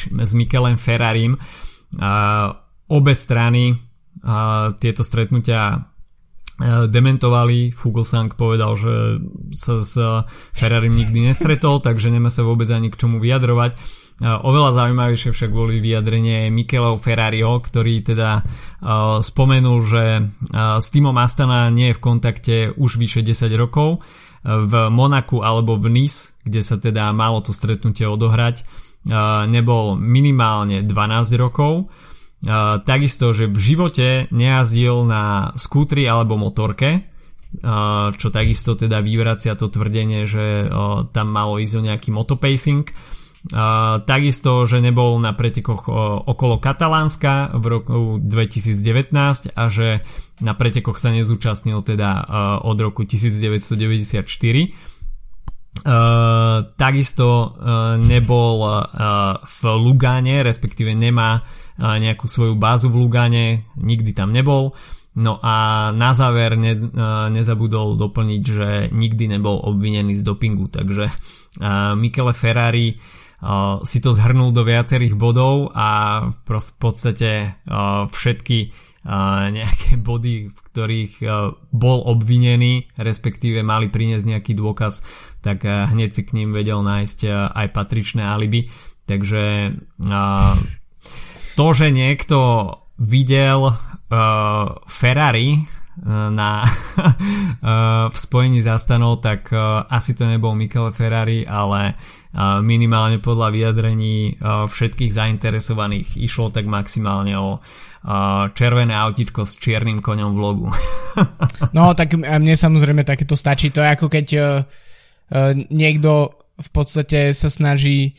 [0.07, 1.39] s Mikelem Ferrarim.
[1.99, 2.51] A
[2.91, 3.79] obe strany
[4.27, 5.90] a tieto stretnutia
[6.89, 7.73] dementovali.
[7.73, 9.19] Fuglsang povedal, že
[9.57, 9.97] sa s
[10.53, 13.75] Ferrarim nikdy nestretol, takže nemá sa vôbec ani k čomu vyjadrovať.
[14.21, 18.45] Oveľa zaujímavejšie však boli vyjadrenie Mikelov Ferrariho, ktorý teda
[19.25, 24.05] spomenul, že uh, s týmom Astana nie je v kontakte už vyše 10 rokov.
[24.45, 28.65] V Monaku alebo v Nice, kde sa teda malo to stretnutie odohrať,
[29.49, 31.93] nebol minimálne 12 rokov.
[32.85, 37.05] Takisto, že v živote nejazdil na skútri alebo motorke,
[38.17, 40.71] čo takisto teda vyvracia to tvrdenie, že
[41.13, 42.89] tam malo ísť o nejaký motopacing.
[44.05, 45.89] Takisto, že nebol na pretekoch
[46.29, 50.05] okolo Katalánska v roku 2019 a že
[50.45, 52.25] na pretekoch sa nezúčastnil teda
[52.65, 54.25] od roku 1994.
[56.77, 57.49] Takisto uh,
[57.97, 64.77] nebol uh, v Lugáne, respektíve nemá uh, nejakú svoju bázu v Lugáne, nikdy tam nebol.
[65.17, 71.09] No a na záver ne, uh, nezabudol doplniť, že nikdy nebol obvinený z dopingu, takže
[71.09, 73.01] uh, Michele Ferrari
[73.89, 77.57] si to zhrnul do viacerých bodov a v podstate
[78.13, 78.69] všetky
[79.49, 81.25] nejaké body, v ktorých
[81.73, 85.01] bol obvinený, respektíve mali priniesť nejaký dôkaz,
[85.41, 88.69] tak hneď si k ním vedel nájsť aj patričné alibi.
[89.09, 89.75] Takže
[91.57, 92.39] to, že niekto
[93.01, 93.75] videl
[94.87, 95.67] Ferrari
[96.07, 96.65] na,
[98.15, 99.53] v spojení s Astanou, tak
[99.91, 101.99] asi to nebol Michele Ferrari, ale
[102.63, 107.51] minimálne podľa vyjadrení všetkých zainteresovaných išlo tak maximálne o
[108.55, 110.69] červené autičko s čiernym koňom v logu.
[111.77, 113.75] no tak mne samozrejme takéto stačí.
[113.75, 114.27] To je ako keď
[115.71, 118.19] niekto v podstate sa snaží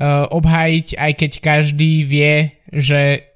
[0.00, 3.28] uh, obhájiť, aj keď každý vie, že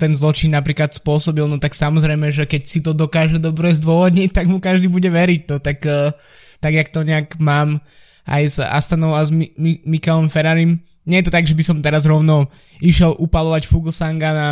[0.00, 4.48] ten zločin napríklad spôsobil, no tak samozrejme, že keď si to dokáže dobre zdôvodniť, tak
[4.48, 5.56] mu každý bude veriť to.
[5.60, 6.12] Tak, uh,
[6.60, 7.84] tak jak to nejak mám
[8.24, 9.84] aj s Astanou a s Mi- Mi-
[10.32, 10.80] Ferrarim.
[11.04, 12.48] Nie je to tak, že by som teraz rovno
[12.80, 14.48] išiel upalovať Fuglsanga na,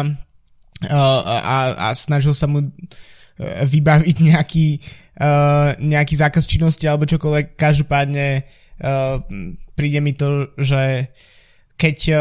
[0.93, 2.68] uh, a, a snažil sa mu
[3.64, 4.66] vybaviť nejaký,
[5.22, 7.59] uh, nejaký zákaz činnosti alebo čokoľvek.
[7.59, 9.22] Každopádne uh,
[9.74, 11.12] príde mi to, že
[11.76, 12.20] keď uh,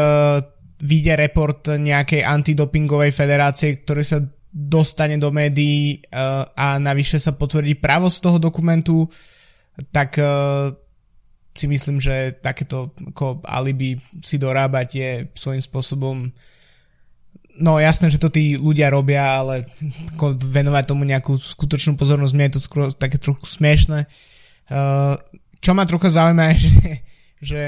[0.82, 4.18] vyjde report nejakej antidopingovej federácie, ktorý sa
[4.52, 9.06] dostane do médií uh, a navyše sa potvrdí pravosť toho dokumentu,
[9.94, 10.68] tak uh,
[11.52, 16.16] si myslím, že takéto ako alibi si dorábať je svojím spôsobom
[17.58, 19.68] no jasné, že to tí ľudia robia, ale
[20.40, 24.08] venovať tomu nejakú skutočnú pozornosť, mne je to skôr také trochu smiešné.
[24.72, 25.18] Uh,
[25.60, 26.88] čo ma trochu zaujíma je, že,
[27.42, 27.60] že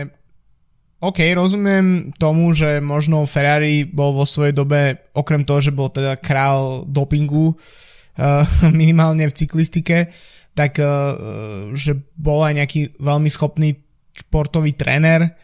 [1.05, 6.16] OK, rozumiem tomu, že možno Ferrari bol vo svojej dobe, okrem toho, že bol teda
[6.16, 10.09] král dopingu, uh, minimálne v cyklistike,
[10.57, 13.76] tak uh, že bol aj nejaký veľmi schopný
[14.14, 15.35] športový tréner,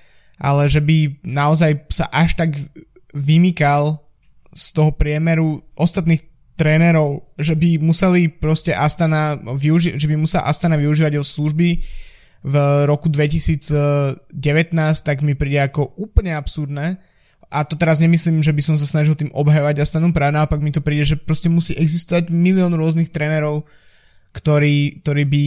[0.41, 2.57] ale že by naozaj sa až tak
[3.13, 3.99] vymykal
[4.51, 6.27] z toho priemeru ostatných
[6.59, 11.69] trénerov, že by museli proste Astana využi- že by musela Astana využívať jeho služby
[12.45, 14.21] v roku 2019,
[15.01, 17.01] tak mi príde ako úplne absurdné.
[17.51, 20.63] A to teraz nemyslím, že by som sa snažil tým obhajovať a stanu práve naopak
[20.63, 23.67] mi to príde, že proste musí existovať milión rôznych trénerov,
[24.31, 25.45] ktorí, ktorí by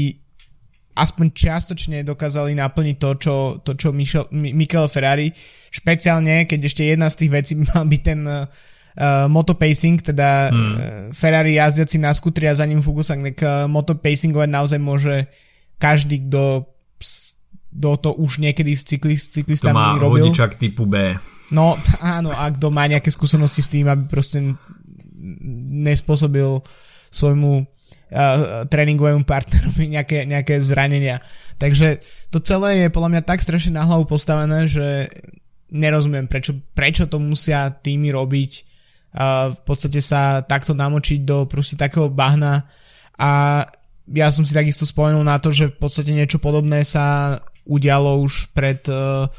[0.93, 3.36] aspoň čiastočne dokázali naplniť to, čo,
[3.66, 5.34] to, čo Michel, Michael Ferrari,
[5.74, 8.45] špeciálne, keď ešte jedna z tých vecí mal byť ten uh,
[9.26, 10.74] motopacing, teda hmm.
[10.74, 10.80] uh,
[11.14, 15.16] Ferrari jazdiaci na skutri a za ním Fugusak, tak uh, motopacingovať naozaj môže
[15.82, 16.70] každý, kto
[17.74, 20.30] kto to už niekedy s, cykli, s cyklistami to má robil.
[20.30, 21.18] vodičak typu B.
[21.50, 24.54] No áno, a kto má nejaké skúsenosti s tým, aby proste
[25.74, 26.62] nespôsobil
[27.10, 27.66] svojmu uh,
[28.70, 31.26] tréningovému partnerovi nejaké, nejaké zranenia.
[31.58, 35.10] Takže to celé je podľa mňa tak strašne na hlavu postavené, že
[35.74, 38.73] nerozumiem, prečo, prečo to musia týmy robiť.
[39.14, 42.66] V podstate sa takto namočiť do proste takého bahna
[43.14, 43.61] a
[44.09, 48.51] ja som si takisto spomenul na to, že v podstate niečo podobné sa udialo už
[48.51, 49.32] pred uh,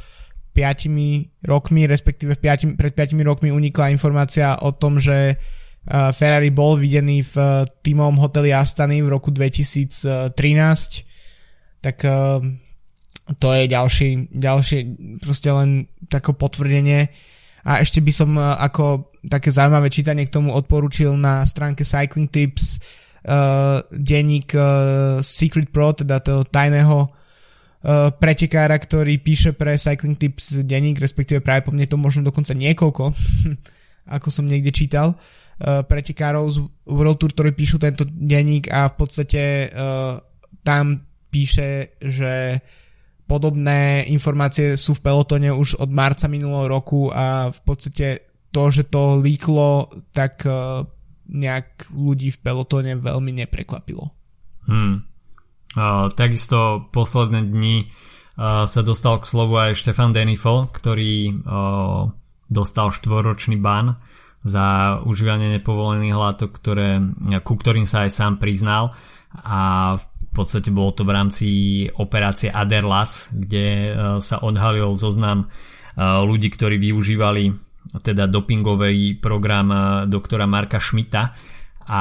[0.56, 6.48] e, 5 rokmi, respektíve 5, pred 5 rokmi unikla informácia o tom, že uh, Ferrari
[6.48, 10.32] bol videný v uh, týmovom hoteli Astany v roku 2013.
[11.84, 12.40] Tak uh,
[13.36, 14.78] to je ďalší, ďalšie
[15.20, 17.12] proste len také potvrdenie.
[17.68, 22.78] A ešte by som ako také zaujímavé čítanie k tomu odporúčil na stránke Cycling Tips
[23.24, 30.60] uh, denník uh, Secret Pro, teda toho tajného uh, pretekára, ktorý píše pre Cycling Tips
[30.64, 33.04] denník, respektíve práve po mne to možno dokonca niekoľko,
[34.16, 36.56] ako som niekde čítal, uh, pretekárov z
[36.88, 40.20] World Tour, ktorí píšu tento denník a v podstate uh,
[40.64, 42.60] tam píše, že
[43.24, 48.86] podobné informácie sú v pelotone už od marca minulého roku a v podstate to, že
[48.86, 50.86] to líklo, tak uh,
[51.26, 54.14] nejak ľudí v pelotóne veľmi neprekvapilo.
[54.70, 55.02] Hmm.
[55.74, 57.90] Uh, takisto posledné dni
[58.38, 62.14] uh, sa dostal k slovu aj Štefan Denifel, ktorý uh,
[62.46, 63.98] dostal štvoročný ban
[64.44, 67.00] za užívanie nepovolených látok, ktoré,
[67.40, 68.92] ku ktorým sa aj sám priznal
[69.32, 71.48] a v podstate bolo to v rámci
[71.96, 75.48] operácie Aderlas, kde sa odhalil zoznam
[75.96, 81.34] ľudí, ktorí využívali teda dopingový program eh, doktora Marka Šmita
[81.84, 82.00] a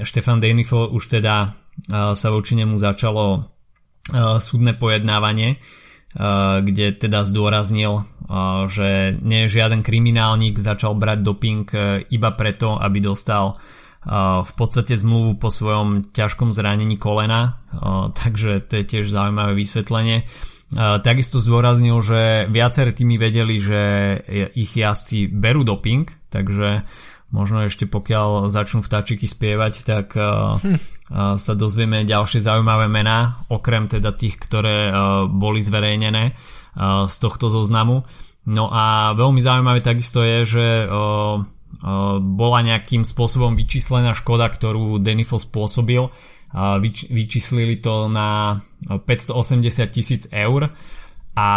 [0.00, 5.60] Štefan Denifel už teda eh, sa voči nemu začalo eh, súdne pojednávanie,
[6.64, 8.08] kde teda zdôraznil,
[8.72, 11.68] že nie je žiaden kriminálnik, začal brať doping
[12.08, 13.60] iba preto, aby dostal
[14.40, 17.60] v podstate zmluvu po svojom ťažkom zranení kolena,
[18.24, 20.24] takže to je tiež zaujímavé vysvetlenie.
[20.76, 23.82] Takisto zdôraznil, že viaceré tými vedeli, že
[24.52, 26.84] ich jazdci berú doping, takže
[27.32, 30.76] možno ešte pokiaľ začnú vtáčiky spievať, tak hm.
[31.40, 34.92] sa dozvieme ďalšie zaujímavé mená, okrem teda tých, ktoré
[35.32, 36.36] boli zverejnené
[37.08, 38.04] z tohto zoznamu.
[38.48, 40.66] No a veľmi zaujímavé takisto je, že
[42.20, 46.12] bola nejakým spôsobom vyčíslená škoda, ktorú Denifel spôsobil
[46.54, 50.72] vyč- vyčíslili to na 580 tisíc eur
[51.36, 51.48] a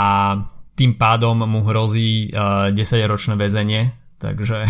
[0.76, 2.32] tým pádom mu hrozí
[2.74, 4.66] 10-ročné väzenie, takže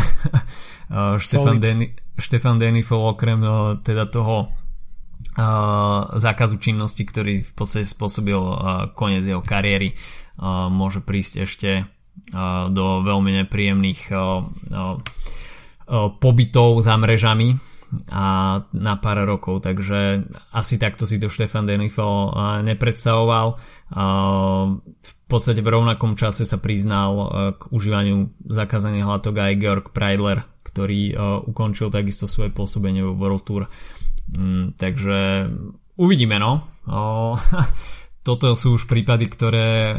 [1.24, 3.40] Štefan, Den- Štefan Denifel okrem
[3.82, 4.52] teda toho
[6.18, 8.36] zákazu činnosti, ktorý v podstate spôsobil
[9.00, 9.96] koniec jeho kariéry,
[10.68, 11.72] môže prísť ešte
[12.68, 14.12] do veľmi nepríjemných
[16.20, 17.71] pobytov za mrežami
[18.08, 18.26] a
[18.72, 20.24] na pár rokov, takže
[20.56, 22.32] asi takto si to Štefan Denifo
[22.64, 23.60] nepredstavoval.
[25.02, 27.12] V podstate v rovnakom čase sa priznal
[27.60, 31.16] k užívaniu zakázaných hlatok aj Georg Preidler, ktorý
[31.52, 33.64] ukončil takisto svoje pôsobenie vo World Tour
[34.32, 35.50] Mm, takže
[36.00, 36.68] uvidíme no.
[38.22, 39.98] Toto sú už prípady, ktoré,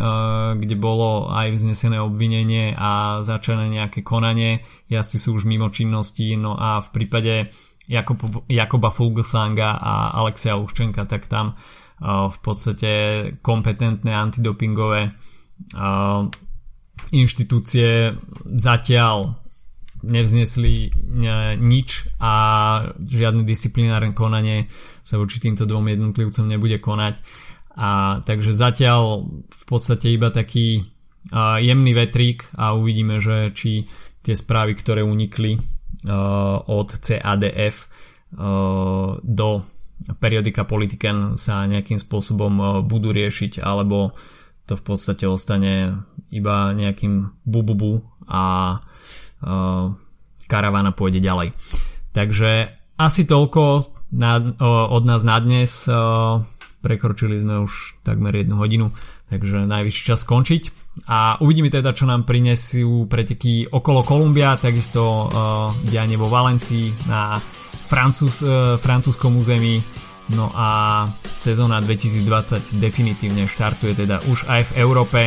[0.55, 4.63] kde bolo aj vznesené obvinenie a začané nejaké konanie.
[4.87, 7.51] Jazdci sú už mimo činnosti, no a v prípade
[7.89, 11.59] Jakob, Jakoba Fuglsanga a Alexia Uščenka, tak tam
[12.03, 12.91] v podstate
[13.43, 15.15] kompetentné antidopingové
[17.15, 18.19] inštitúcie
[18.59, 19.39] zatiaľ
[20.03, 20.91] nevznesli
[21.63, 22.35] nič a
[22.99, 24.67] žiadne disciplinárne konanie
[25.07, 27.23] sa voči týmto dvom jednotlivcom nebude konať.
[27.79, 30.83] A takže zatiaľ v podstate iba taký
[31.33, 33.87] uh, jemný vetrík a uvidíme, že či
[34.21, 35.63] tie správy, ktoré unikli uh,
[36.67, 37.77] od CADF
[38.35, 39.49] uh, do
[40.19, 44.17] periodika Politiken sa nejakým spôsobom uh, budú riešiť alebo
[44.67, 48.79] to v podstate ostane iba nejakým bububu a
[50.47, 51.51] karavana pôjde ďalej.
[52.15, 54.39] Takže asi toľko na,
[54.87, 55.91] od nás na dnes.
[56.83, 58.95] Prekročili sme už takmer jednu hodinu,
[59.33, 60.63] takže najvyšší čas skončiť.
[61.09, 67.41] A uvidíme teda, čo nám prinesú preteky okolo Kolumbia, takisto uh, dianie vo Valencii na
[67.89, 69.81] francúz, uh, francúzskom území
[70.31, 71.05] No a
[71.43, 75.21] sezóna 2020 definitívne štartuje teda už aj v Európe.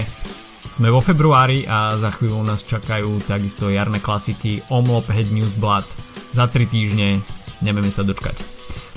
[0.72, 5.86] Sme vo februári a za chvíľu nás čakajú takisto jarné klasiky Omlop Head News Blood.
[6.34, 7.22] Za 3 týždne
[7.62, 8.42] nevieme sa dočkať.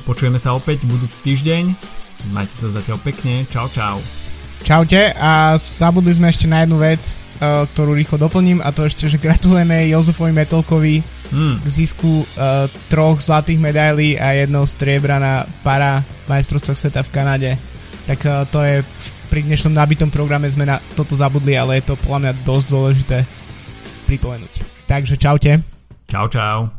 [0.09, 1.65] Počujeme sa opäť budúci týždeň.
[2.33, 3.45] Majte sa zatiaľ pekne.
[3.53, 4.01] Čau čau.
[4.63, 7.01] Čaute a zabudli sme ešte na jednu vec,
[7.41, 11.01] uh, ktorú rýchlo doplním a to ešte, že gratulujeme Jozefovi Metelkovi
[11.31, 11.63] hmm.
[11.63, 17.51] k zisku uh, troch zlatých medailí a jednou striebra na para majstrovstvách sveta v Kanade.
[18.05, 18.85] Tak uh, to je
[19.29, 23.19] pri dnešnom nabitom programe sme na toto zabudli, ale je to podľa mňa dosť dôležité
[24.09, 24.55] pripomenúť.
[24.89, 25.61] Takže čaute.
[26.09, 26.78] Čau čau.